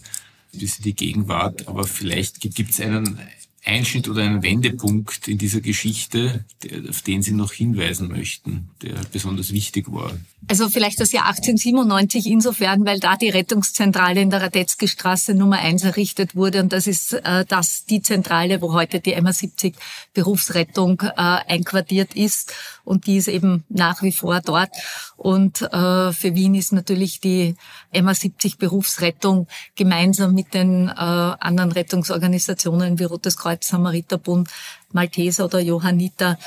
bis 0.51 0.77
in 0.77 0.83
die 0.83 0.95
Gegenwart, 0.95 1.67
aber 1.67 1.85
vielleicht 1.85 2.39
gibt 2.41 2.71
es 2.71 2.79
einen 2.79 3.19
Einschnitt 3.65 4.07
oder 4.07 4.21
einen 4.21 4.43
Wendepunkt 4.43 5.27
in 5.27 5.39
dieser 5.39 5.59
Geschichte, 5.59 6.45
auf 6.87 7.01
den 7.01 7.23
Sie 7.23 7.31
noch 7.31 7.51
hinweisen 7.51 8.09
möchten, 8.09 8.69
der 8.83 8.93
besonders 9.11 9.51
wichtig 9.51 9.91
war? 9.91 10.11
Also 10.47 10.69
vielleicht 10.69 10.99
das 10.99 11.11
Jahr 11.11 11.25
1897 11.25 12.27
insofern, 12.27 12.85
weil 12.85 12.99
da 12.99 13.15
die 13.15 13.29
Rettungszentrale 13.29 14.21
in 14.21 14.29
der 14.29 14.43
Radetzky 14.43 14.87
Straße 14.87 15.33
Nummer 15.33 15.57
1 15.57 15.83
errichtet 15.83 16.35
wurde. 16.35 16.61
Und 16.61 16.73
das 16.73 16.85
ist 16.85 17.13
äh, 17.13 17.43
das 17.47 17.85
die 17.85 18.03
Zentrale, 18.03 18.61
wo 18.61 18.73
heute 18.73 18.99
die 18.99 19.15
MA70 19.15 19.73
Berufsrettung 20.13 21.01
äh, 21.01 21.11
einquartiert 21.15 22.15
ist 22.15 22.53
und 22.85 23.07
die 23.07 23.17
ist 23.17 23.27
eben 23.27 23.65
nach 23.67 24.01
wie 24.01 24.13
vor 24.13 24.39
dort 24.41 24.69
und 25.17 25.61
äh, 25.61 26.13
für 26.13 26.35
Wien 26.35 26.55
ist 26.55 26.71
natürlich 26.71 27.19
die 27.19 27.55
MA70 27.93 28.57
Berufsrettung 28.57 29.47
gemeinsam 29.75 30.33
mit 30.33 30.53
den 30.53 30.87
äh, 30.87 30.91
anderen 30.93 31.71
Rettungsorganisationen 31.71 32.99
wie 32.99 33.03
Rotes 33.03 33.37
Kreuz, 33.37 33.67
Samariterbund, 33.67 34.49
Malteser 34.93 35.45
oder 35.45 35.59
Johanniter 35.59 36.37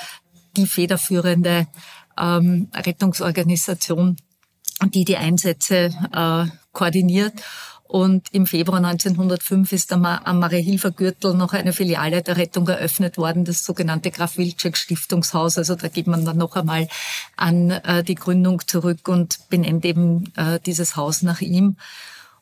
die 0.57 0.67
federführende 0.67 1.67
ähm, 2.19 2.69
Rettungsorganisation, 2.75 4.17
die 4.85 5.05
die 5.05 5.17
Einsätze 5.17 5.91
äh, 6.13 6.47
koordiniert. 6.73 7.35
Und 7.89 8.29
im 8.33 8.47
Februar 8.47 8.85
1905 8.85 9.73
ist 9.73 9.93
am, 9.95 10.05
am 10.05 10.39
Marie-Hilfer-Gürtel 10.41 11.33
noch 11.33 11.55
eine 11.55 11.73
Filiale 11.73 12.23
der 12.23 12.37
Rettung 12.37 12.69
eröffnet 12.69 13.17
worden, 13.17 13.47
das 13.47 13.65
sogenannte 13.65 14.11
Graf 14.11 14.37
Wilczek 14.37 14.77
Stiftungshaus. 14.77 15.57
Also 15.57 15.75
da 15.75 15.89
geht 15.89 16.07
man 16.07 16.27
dann 16.27 16.37
noch 16.37 16.55
einmal 16.55 16.87
an 17.37 17.71
äh, 17.71 18.05
die 18.05 18.15
Gründung 18.15 18.61
zurück 18.67 19.09
und 19.09 19.39
benennt 19.49 19.87
eben 19.87 20.31
äh, 20.37 20.61
dieses 20.61 20.97
Haus 20.97 21.23
nach 21.23 21.41
ihm. 21.41 21.79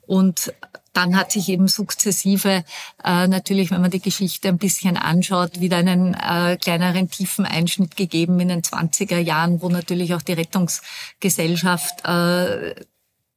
Und 0.04 0.52
dann 0.92 1.16
hat 1.16 1.30
sich 1.30 1.48
eben 1.48 1.68
sukzessive, 1.68 2.64
äh, 3.04 3.28
natürlich, 3.28 3.70
wenn 3.70 3.82
man 3.82 3.90
die 3.92 4.00
Geschichte 4.00 4.48
ein 4.48 4.58
bisschen 4.58 4.96
anschaut, 4.96 5.60
wieder 5.60 5.76
einen 5.76 6.14
äh, 6.14 6.56
kleineren 6.56 7.08
tiefen 7.08 7.44
Einschnitt 7.44 7.96
gegeben 7.96 8.40
in 8.40 8.48
den 8.48 8.62
20er 8.62 9.18
Jahren, 9.18 9.62
wo 9.62 9.68
natürlich 9.68 10.14
auch 10.14 10.22
die 10.22 10.32
Rettungsgesellschaft 10.32 12.04
äh, 12.04 12.74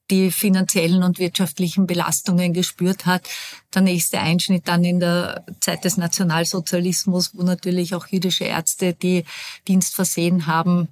die 0.10 0.32
finanziellen 0.32 1.04
und 1.04 1.19
wirtschaftlichen 1.19 1.88
Belastungen 1.88 2.54
gespürt 2.54 3.06
hat. 3.06 3.28
Der 3.74 3.82
nächste 3.82 4.19
Einschnitt 4.19 4.67
dann 4.67 4.84
in 4.84 5.00
der 5.00 5.45
Zeit 5.60 5.86
des 5.86 5.98
Nationalsozialismus, 5.98 7.32
wo 7.34 7.43
natürlich 7.43 7.95
auch 7.95 8.08
jüdische 8.08 8.45
Ärzte, 8.45 8.93
die 8.93 9.26
Dienst 9.67 9.95
versehen 9.95 10.48
haben, 10.48 10.88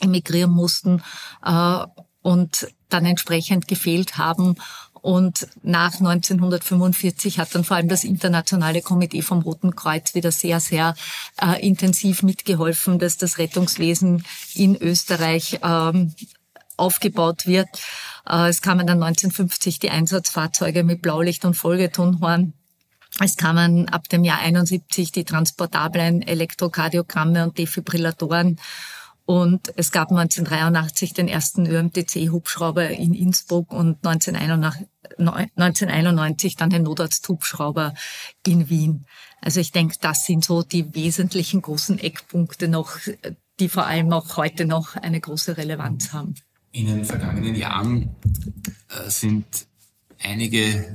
emigrieren 0.00 0.50
mussten 0.50 1.02
äh, 1.44 1.84
und 2.22 2.68
dann 2.88 3.06
entsprechend 3.06 3.68
gefehlt 3.68 4.18
haben 4.18 4.56
und 5.02 5.48
nach 5.62 5.94
1945 5.94 7.38
hat 7.38 7.54
dann 7.54 7.64
vor 7.64 7.76
allem 7.76 7.88
das 7.88 8.04
Internationale 8.04 8.82
Komitee 8.82 9.22
vom 9.22 9.40
Roten 9.40 9.74
Kreuz 9.74 10.14
wieder 10.14 10.30
sehr, 10.30 10.60
sehr 10.60 10.94
äh, 11.40 11.66
intensiv 11.66 12.22
mitgeholfen, 12.22 12.98
dass 12.98 13.16
das 13.16 13.38
Rettungswesen 13.38 14.24
in 14.54 14.76
Österreich 14.76 15.60
ähm, 15.62 16.14
aufgebaut 16.80 17.46
wird. 17.46 17.68
Äh, 18.28 18.48
es 18.48 18.62
kamen 18.62 18.86
dann 18.86 19.02
1950 19.02 19.78
die 19.78 19.90
Einsatzfahrzeuge 19.90 20.84
mit 20.84 21.02
Blaulicht 21.02 21.44
und 21.44 21.54
Folgetonhorn. 21.54 22.54
Es 23.22 23.36
kamen 23.36 23.88
ab 23.88 24.08
dem 24.08 24.24
Jahr 24.24 24.40
71 24.40 25.12
die 25.12 25.24
transportablen 25.24 26.22
Elektrokardiogramme 26.22 27.44
und 27.44 27.58
Defibrillatoren 27.58 28.58
und 29.30 29.72
es 29.76 29.92
gab 29.92 30.10
1983 30.10 31.14
den 31.14 31.28
ersten 31.28 31.64
ÖMTC-Hubschrauber 31.64 32.90
in 32.90 33.14
Innsbruck 33.14 33.72
und 33.72 34.04
1991, 34.04 36.56
dann 36.56 36.70
den 36.70 36.82
Notarzt-Hubschrauber 36.82 37.94
in 38.44 38.68
Wien. 38.68 39.06
Also 39.40 39.60
ich 39.60 39.70
denke, 39.70 39.94
das 40.00 40.26
sind 40.26 40.44
so 40.44 40.64
die 40.64 40.96
wesentlichen 40.96 41.62
großen 41.62 42.00
Eckpunkte 42.00 42.66
noch, 42.66 42.98
die 43.60 43.68
vor 43.68 43.86
allem 43.86 44.12
auch 44.12 44.36
heute 44.36 44.64
noch 44.64 44.96
eine 44.96 45.20
große 45.20 45.56
Relevanz 45.56 46.12
haben. 46.12 46.34
In 46.72 46.86
den 46.86 47.04
vergangenen 47.04 47.54
Jahren 47.54 48.10
äh, 48.88 49.10
sind 49.10 49.44
einige 50.18 50.94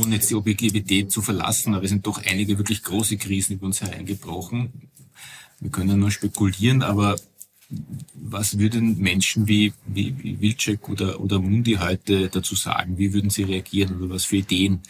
ohne 0.00 0.16
jetzt 0.16 0.30
die 0.30 0.34
Objektivität 0.34 1.12
zu 1.12 1.22
verlassen, 1.22 1.74
aber 1.74 1.84
es 1.84 1.90
sind 1.90 2.06
doch 2.06 2.20
einige 2.24 2.58
wirklich 2.58 2.82
große 2.82 3.16
Krisen 3.16 3.54
über 3.54 3.66
uns 3.66 3.80
hereingebrochen. 3.80 4.90
Wir 5.60 5.70
können 5.70 5.98
nur 6.00 6.10
spekulieren, 6.10 6.82
aber 6.82 7.16
was 8.14 8.58
würden 8.58 8.98
Menschen 8.98 9.48
wie, 9.48 9.72
wie, 9.86 10.14
wie 10.22 10.40
Wilczek 10.40 10.88
oder, 10.88 11.20
oder 11.20 11.40
Mundi 11.40 11.74
heute 11.74 12.28
dazu 12.28 12.54
sagen? 12.54 12.98
Wie 12.98 13.12
würden 13.12 13.30
sie 13.30 13.44
reagieren 13.44 13.96
oder 13.96 14.10
was 14.10 14.24
für 14.24 14.36
Ideen 14.36 14.80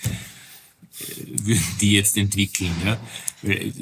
würden 1.26 1.64
die 1.80 1.92
jetzt 1.92 2.16
entwickeln? 2.16 2.72
Ja? 2.84 2.98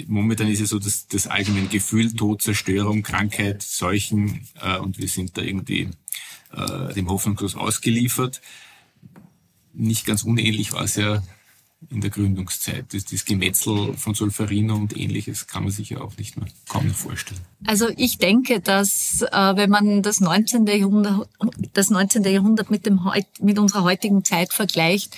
Momentan 0.06 0.48
ist 0.48 0.60
es 0.60 0.70
so, 0.70 0.78
dass 0.78 1.06
das 1.08 1.26
allgemeine 1.26 1.68
Gefühl 1.68 2.12
Tod, 2.12 2.42
Zerstörung, 2.42 3.02
Krankheit, 3.02 3.62
Seuchen 3.62 4.46
äh, 4.60 4.78
und 4.78 4.98
wir 4.98 5.08
sind 5.08 5.36
da 5.36 5.42
irgendwie 5.42 5.90
äh, 6.52 6.94
dem 6.94 7.08
hoffnungslos 7.08 7.54
ausgeliefert. 7.54 8.40
Nicht 9.72 10.04
ganz 10.06 10.22
unähnlich 10.22 10.72
war 10.72 10.84
es 10.84 10.96
ja 10.96 11.22
in 11.90 12.00
der 12.00 12.10
Gründungszeit. 12.10 12.86
Das, 12.92 13.04
das 13.04 13.24
Gemetzel 13.24 13.94
von 13.96 14.14
Solferino 14.14 14.74
und 14.74 14.96
ähnliches 14.96 15.46
kann 15.46 15.64
man 15.64 15.72
sich 15.72 15.90
ja 15.90 16.00
auch 16.00 16.16
nicht 16.16 16.36
mehr 16.36 16.46
kaum 16.68 16.86
noch 16.86 16.94
vorstellen. 16.94 17.40
Also 17.66 17.88
ich 17.96 18.18
denke, 18.18 18.60
dass 18.60 19.22
äh, 19.22 19.56
wenn 19.56 19.70
man 19.70 20.02
das 20.02 20.20
19. 20.20 20.66
Jahrhundert, 20.66 21.28
das 21.72 21.90
19. 21.90 22.24
Jahrhundert 22.24 22.70
mit, 22.70 22.86
dem, 22.86 23.00
mit 23.40 23.58
unserer 23.58 23.82
heutigen 23.82 24.24
Zeit 24.24 24.52
vergleicht, 24.52 25.16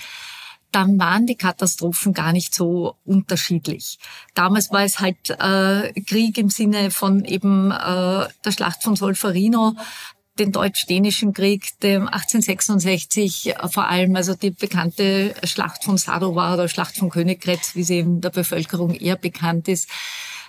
dann 0.75 0.99
waren 0.99 1.25
die 1.25 1.37
Katastrophen 1.37 2.13
gar 2.13 2.33
nicht 2.33 2.53
so 2.53 2.97
unterschiedlich. 3.05 3.97
Damals 4.33 4.71
war 4.71 4.83
es 4.83 4.99
halt 4.99 5.29
äh, 5.29 5.93
Krieg 6.01 6.37
im 6.37 6.49
Sinne 6.49 6.91
von 6.91 7.23
eben 7.23 7.71
äh, 7.71 8.27
der 8.43 8.51
Schlacht 8.51 8.83
von 8.83 8.97
Solferino, 8.97 9.77
den 10.37 10.51
Deutsch-Dänischen 10.51 11.31
Krieg, 11.31 11.79
dem 11.79 12.09
1866 12.09 13.55
äh, 13.55 13.67
vor 13.69 13.87
allem, 13.87 14.17
also 14.17 14.35
die 14.35 14.51
bekannte 14.51 15.33
Schlacht 15.45 15.85
von 15.85 15.97
Sadowa 15.97 16.55
oder 16.55 16.67
Schlacht 16.67 16.97
von 16.97 17.09
Königgrätz, 17.09 17.75
wie 17.75 17.83
sie 17.83 17.99
in 17.99 18.19
der 18.19 18.31
Bevölkerung 18.31 18.93
eher 18.95 19.15
bekannt 19.15 19.69
ist. 19.69 19.89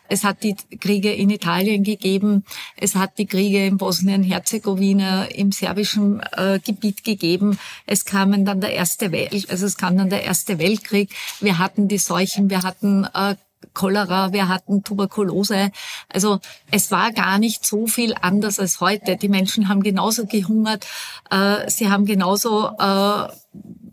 Es 0.08 0.24
hat 0.24 0.42
die 0.42 0.54
Kriege 0.54 1.12
in 1.12 1.30
Italien 1.30 1.84
gegeben. 1.84 2.44
Es 2.76 2.94
hat 2.94 3.18
die 3.18 3.26
Kriege 3.26 3.66
in 3.66 3.76
Bosnien-Herzegowina 3.76 5.26
im 5.26 5.52
serbischen 5.52 6.20
äh, 6.32 6.60
Gebiet 6.64 7.04
gegeben. 7.04 7.58
Es 7.86 8.04
kamen 8.04 8.44
dann 8.44 8.60
der 8.60 8.72
erste 8.72 9.12
Welt, 9.12 9.50
also 9.50 9.66
es 9.66 9.76
kam 9.76 9.96
dann 9.96 10.10
der 10.10 10.24
erste 10.24 10.58
Weltkrieg. 10.58 11.10
Wir 11.40 11.58
hatten 11.58 11.88
die 11.88 11.98
Seuchen, 11.98 12.50
wir 12.50 12.62
hatten 12.62 13.04
äh, 13.14 13.36
Cholera, 13.74 14.32
wir 14.32 14.48
hatten 14.48 14.82
Tuberkulose. 14.82 15.70
Also 16.08 16.40
es 16.70 16.90
war 16.90 17.12
gar 17.12 17.38
nicht 17.38 17.66
so 17.66 17.86
viel 17.86 18.14
anders 18.20 18.58
als 18.58 18.80
heute. 18.80 19.16
Die 19.16 19.28
Menschen 19.28 19.68
haben 19.68 19.82
genauso 19.82 20.26
gehungert, 20.26 20.86
äh, 21.30 21.68
sie 21.70 21.90
haben 21.90 22.06
genauso 22.06 22.68
äh, 22.78 23.28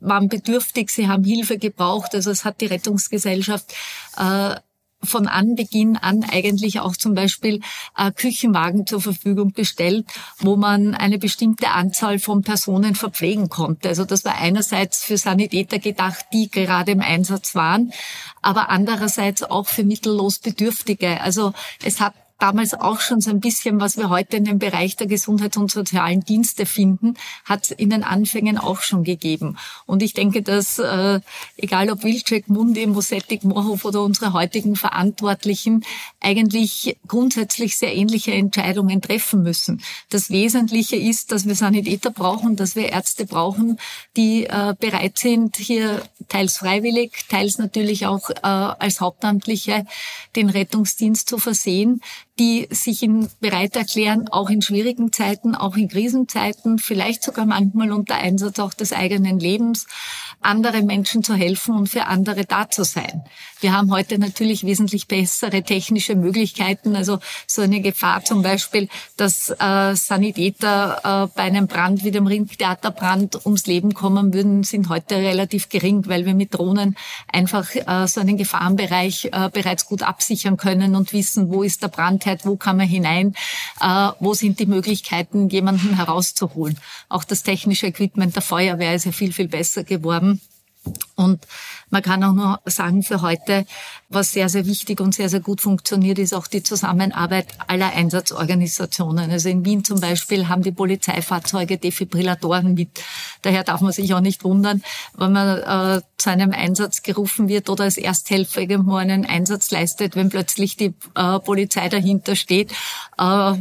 waren 0.05 0.27
bedürftig, 0.27 0.89
sie 0.89 1.07
haben 1.07 1.23
Hilfe 1.23 1.57
gebraucht. 1.57 2.13
Also 2.13 2.31
es 2.31 2.45
hat 2.45 2.61
die 2.61 2.65
Rettungsgesellschaft 2.65 3.73
äh, 4.17 4.55
von 5.03 5.27
Anbeginn 5.27 5.97
an 5.97 6.23
eigentlich 6.23 6.79
auch 6.79 6.95
zum 6.95 7.13
Beispiel 7.13 7.61
äh, 7.97 8.11
Küchenwagen 8.11 8.87
zur 8.87 9.01
Verfügung 9.01 9.53
gestellt, 9.53 10.05
wo 10.39 10.55
man 10.55 10.95
eine 10.95 11.17
bestimmte 11.17 11.69
Anzahl 11.69 12.19
von 12.19 12.41
Personen 12.41 12.95
verpflegen 12.95 13.49
konnte. 13.49 13.89
Also 13.89 14.05
das 14.05 14.25
war 14.25 14.35
einerseits 14.35 15.03
für 15.03 15.17
Sanitäter 15.17 15.79
gedacht, 15.79 16.25
die 16.33 16.49
gerade 16.49 16.91
im 16.91 17.01
Einsatz 17.01 17.55
waren, 17.55 17.91
aber 18.41 18.69
andererseits 18.69 19.43
auch 19.43 19.67
für 19.67 19.83
mittellos 19.83 20.39
Bedürftige. 20.39 21.21
Also 21.21 21.53
es 21.83 21.99
hat 21.99 22.13
damals 22.39 22.73
auch 22.73 22.99
schon 22.99 23.21
so 23.21 23.29
ein 23.29 23.39
bisschen, 23.39 23.79
was 23.79 23.97
wir 23.97 24.09
heute 24.09 24.37
in 24.37 24.45
dem 24.45 24.59
Bereich 24.59 24.95
der 24.95 25.07
Gesundheits- 25.07 25.57
und 25.57 25.71
sozialen 25.71 26.21
Dienste 26.21 26.65
finden, 26.65 27.15
hat 27.45 27.71
in 27.71 27.89
den 27.89 28.03
Anfängen 28.03 28.57
auch 28.57 28.81
schon 28.81 29.03
gegeben. 29.03 29.57
Und 29.85 30.03
ich 30.03 30.13
denke, 30.13 30.41
dass 30.41 30.79
äh, 30.79 31.21
egal 31.57 31.89
ob 31.89 32.03
Wilczek, 32.03 32.49
Mundi, 32.49 32.85
Mosettik, 32.85 33.43
Moorhof 33.43 33.85
oder 33.85 34.01
unsere 34.01 34.33
heutigen 34.33 34.75
Verantwortlichen 34.75 35.85
eigentlich 36.19 36.97
grundsätzlich 37.07 37.77
sehr 37.77 37.95
ähnliche 37.95 38.33
Entscheidungen 38.33 39.01
treffen 39.01 39.43
müssen. 39.43 39.81
Das 40.09 40.29
Wesentliche 40.29 40.95
ist, 40.95 41.31
dass 41.31 41.45
wir 41.47 41.55
Sanitäter 41.55 42.11
brauchen, 42.11 42.55
dass 42.55 42.75
wir 42.75 42.89
Ärzte 42.89 43.25
brauchen, 43.25 43.79
die 44.17 44.45
äh, 44.45 44.73
bereit 44.79 45.17
sind, 45.17 45.57
hier 45.57 46.03
teils 46.27 46.57
freiwillig, 46.57 47.25
teils 47.29 47.57
natürlich 47.57 48.05
auch 48.05 48.29
äh, 48.29 48.41
als 48.41 48.99
Hauptamtliche 48.99 49.85
den 50.35 50.49
Rettungsdienst 50.49 51.29
zu 51.29 51.37
versehen, 51.37 52.01
die 52.39 52.67
sich 52.71 53.03
in 53.03 53.29
bereit 53.39 53.75
erklären, 53.75 54.27
auch 54.27 54.49
in 54.49 54.63
schwierigen 54.63 55.11
Zeiten, 55.11 55.53
auch 55.53 55.75
in 55.75 55.87
Krisenzeiten, 55.87 56.79
vielleicht 56.79 57.23
sogar 57.23 57.45
manchmal 57.45 57.91
unter 57.91 58.15
Einsatz 58.15 58.57
auch 58.59 58.73
des 58.73 58.91
eigenen 58.91 59.39
Lebens, 59.39 59.85
andere 60.41 60.81
Menschen 60.81 61.23
zu 61.23 61.35
helfen 61.35 61.75
und 61.75 61.89
für 61.89 62.05
andere 62.07 62.45
da 62.45 62.69
zu 62.69 62.83
sein. 62.83 63.23
Wir 63.59 63.71
haben 63.71 63.91
heute 63.91 64.17
natürlich 64.17 64.65
wesentlich 64.65 65.07
bessere 65.07 65.63
technische 65.63 66.15
Möglichkeiten. 66.15 66.95
Also 66.95 67.19
so 67.47 67.61
eine 67.61 67.81
Gefahr 67.81 68.23
zum 68.25 68.41
Beispiel, 68.41 68.89
dass 69.15 69.49
äh, 69.49 69.95
Sanitäter 69.95 71.29
äh, 71.31 71.35
bei 71.35 71.43
einem 71.43 71.67
Brand 71.67 72.03
wie 72.03 72.11
dem 72.11 72.27
Ringtheaterbrand 72.27 73.45
ums 73.45 73.67
Leben 73.67 73.93
kommen 73.93 74.33
würden, 74.33 74.63
sind 74.63 74.89
heute 74.89 75.15
relativ 75.15 75.69
gering, 75.69 76.07
weil 76.07 76.25
wir 76.25 76.33
mit 76.33 76.53
Drohnen 76.53 76.97
einfach 77.31 77.73
äh, 77.75 78.07
so 78.07 78.19
einen 78.19 78.37
Gefahrenbereich 78.37 79.29
äh, 79.31 79.49
bereits 79.53 79.85
gut 79.85 80.03
absichern 80.03 80.57
können 80.57 80.95
und 80.95 81.13
wissen, 81.13 81.49
wo 81.49 81.63
ist 81.63 81.83
der 81.83 81.87
Brandherd, 82.23 82.45
wo 82.45 82.55
kann 82.55 82.77
man 82.77 82.87
hinein, 82.87 83.35
äh, 83.81 84.09
wo 84.19 84.33
sind 84.33 84.59
die 84.59 84.65
Möglichkeiten, 84.65 85.49
jemanden 85.49 85.95
herauszuholen. 85.95 86.77
Auch 87.09 87.23
das 87.23 87.43
technische 87.43 87.87
Equipment 87.87 88.35
der 88.35 88.41
Feuerwehr 88.41 88.95
ist 88.95 89.05
ja 89.05 89.11
viel, 89.11 89.33
viel 89.33 89.47
besser 89.47 89.83
geworden. 89.83 90.41
Und 91.15 91.47
man 91.93 92.01
kann 92.01 92.23
auch 92.23 92.33
nur 92.33 92.59
sagen, 92.65 93.03
für 93.03 93.21
heute, 93.21 93.65
was 94.09 94.31
sehr, 94.31 94.49
sehr 94.49 94.65
wichtig 94.65 94.99
und 94.99 95.13
sehr, 95.13 95.29
sehr 95.29 95.41
gut 95.41 95.61
funktioniert, 95.61 96.17
ist 96.17 96.33
auch 96.33 96.47
die 96.47 96.63
Zusammenarbeit 96.63 97.45
aller 97.67 97.93
Einsatzorganisationen. 97.93 99.29
Also 99.29 99.49
in 99.49 99.63
Wien 99.63 99.83
zum 99.83 99.99
Beispiel 100.01 100.49
haben 100.49 100.63
die 100.63 100.71
Polizeifahrzeuge 100.71 101.77
Defibrillatoren 101.77 102.73
mit. 102.73 102.89
Daher 103.43 103.63
darf 103.63 103.81
man 103.81 103.91
sich 103.91 104.11
auch 104.15 104.21
nicht 104.21 104.43
wundern, 104.43 104.81
wenn 105.15 105.33
man 105.33 105.59
äh, 105.99 106.01
zu 106.17 106.29
einem 106.31 106.51
Einsatz 106.51 107.03
gerufen 107.03 107.47
wird 107.47 107.69
oder 107.69 107.83
als 107.83 107.97
Ersthelfer 107.97 108.61
irgendwo 108.61 108.95
einen 108.95 109.25
Einsatz 109.25 109.69
leistet, 109.69 110.15
wenn 110.15 110.29
plötzlich 110.29 110.77
die 110.77 110.93
äh, 111.15 111.39
Polizei 111.39 111.89
dahinter 111.89 112.35
steht. 112.35 112.71
Äh, 113.17 113.53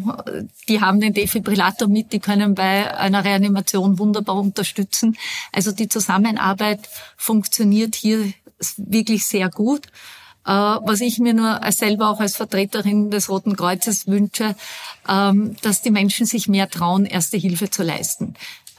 die 0.69 0.81
haben 0.81 1.01
den 1.01 1.13
Defibrillator 1.13 1.89
mit, 1.89 2.13
die 2.13 2.21
können 2.21 2.55
bei 2.55 2.97
einer 2.97 3.25
Reanimation 3.25 3.99
wunderbar 3.99 4.37
unterstützen. 4.37 5.19
Also 5.53 5.73
die 5.73 5.89
Zusammenarbeit 5.89 6.89
funktioniert 7.17 7.97
hier 7.97 8.22
wirklich 8.77 9.27
sehr 9.27 9.51
gut. 9.51 9.87
Äh, 10.45 10.51
was 10.51 11.01
ich 11.01 11.19
mir 11.21 11.35
nur 11.35 11.61
selber 11.71 12.11
auch 12.11 12.19
als 12.19 12.37
Vertreterin 12.37 13.11
des 13.11 13.29
Roten 13.29 13.57
Kreuzes 13.57 14.09
wünsche, 14.09 14.57
ähm, 15.09 15.57
dass 15.63 15.83
die 15.83 15.93
Menschen 15.93 16.27
sich 16.27 16.49
mehr 16.49 16.69
trauen, 16.69 17.07
Erste 17.07 17.37
Hilfe 17.37 17.71
zu 17.71 17.85
leisten. 17.85 18.35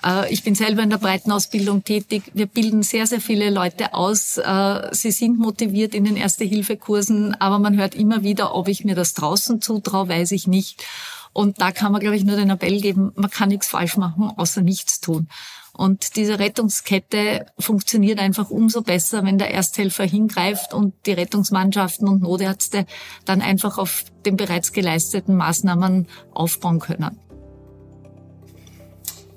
Äh, 0.06 0.32
ich 0.34 0.44
bin 0.44 0.56
selber 0.56 0.84
in 0.84 0.90
der 0.90 0.98
Breitenausbildung 0.98 1.84
tätig. 1.84 2.24
Wir 2.34 2.48
bilden 2.48 2.84
sehr, 2.84 3.08
sehr 3.08 3.22
viele 3.22 3.50
Leute 3.50 3.94
aus. 3.94 4.38
Äh, 4.38 4.90
sie 4.92 5.12
sind 5.12 5.40
motiviert 5.40 5.96
in 5.96 6.04
den 6.04 6.18
Erste-Hilfe-Kursen, 6.18 7.36
aber 7.40 7.60
man 7.60 7.78
hört 7.78 7.96
immer 7.96 8.24
wieder, 8.24 8.56
ob 8.56 8.68
ich 8.68 8.84
mir 8.84 8.96
das 8.96 9.14
draußen 9.14 9.62
zutraue, 9.62 10.10
weiß 10.10 10.32
ich 10.34 10.48
nicht. 10.48 10.84
Und 11.32 11.62
da 11.62 11.72
kann 11.72 11.92
man, 11.92 12.02
glaube 12.02 12.16
ich, 12.16 12.26
nur 12.26 12.36
den 12.36 12.52
Appell 12.52 12.80
geben, 12.80 13.12
man 13.16 13.32
kann 13.32 13.50
nichts 13.50 13.68
falsch 13.68 13.98
machen, 13.98 14.32
außer 14.36 14.62
nichts 14.62 15.00
tun. 15.00 15.28
Und 15.76 16.16
diese 16.16 16.38
Rettungskette 16.38 17.48
funktioniert 17.58 18.20
einfach 18.20 18.52
umso 18.52 18.84
besser, 18.84 19.24
wenn 19.24 19.40
der 19.40 19.52
Ersthelfer 19.52 20.04
hingreift 20.04 20.74
und 20.74 20.94
die 21.08 21.14
Rettungsmannschaften 21.14 22.08
und 22.08 22.22
Notärzte 22.22 22.86
dann 23.26 23.42
einfach 23.42 23.80
auf 23.80 24.06
den 24.26 24.38
bereits 24.38 24.72
geleisteten 24.72 25.36
Maßnahmen 25.36 26.08
aufbauen 26.32 26.80
können. 26.80 27.20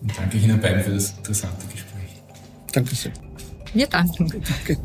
Und 0.03 0.17
danke 0.17 0.37
Ihnen 0.37 0.61
beiden 0.61 0.85
für 0.85 0.93
das 0.93 1.11
interessante 1.17 1.67
Gespräch. 1.67 2.23
Danke 2.73 2.95
sehr. 2.95 3.13
Wir 3.73 3.87
danken. 3.87 4.29
Danke. 4.29 4.79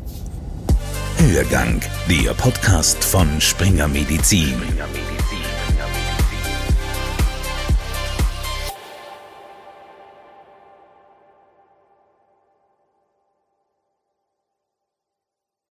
Hörgang, 1.18 1.80
der 2.08 2.34
Podcast 2.34 3.04
von 3.04 3.40
Springer 3.40 3.88
Medizin. 3.88 4.48
Springer 4.48 4.86
Medizin. 4.88 5.11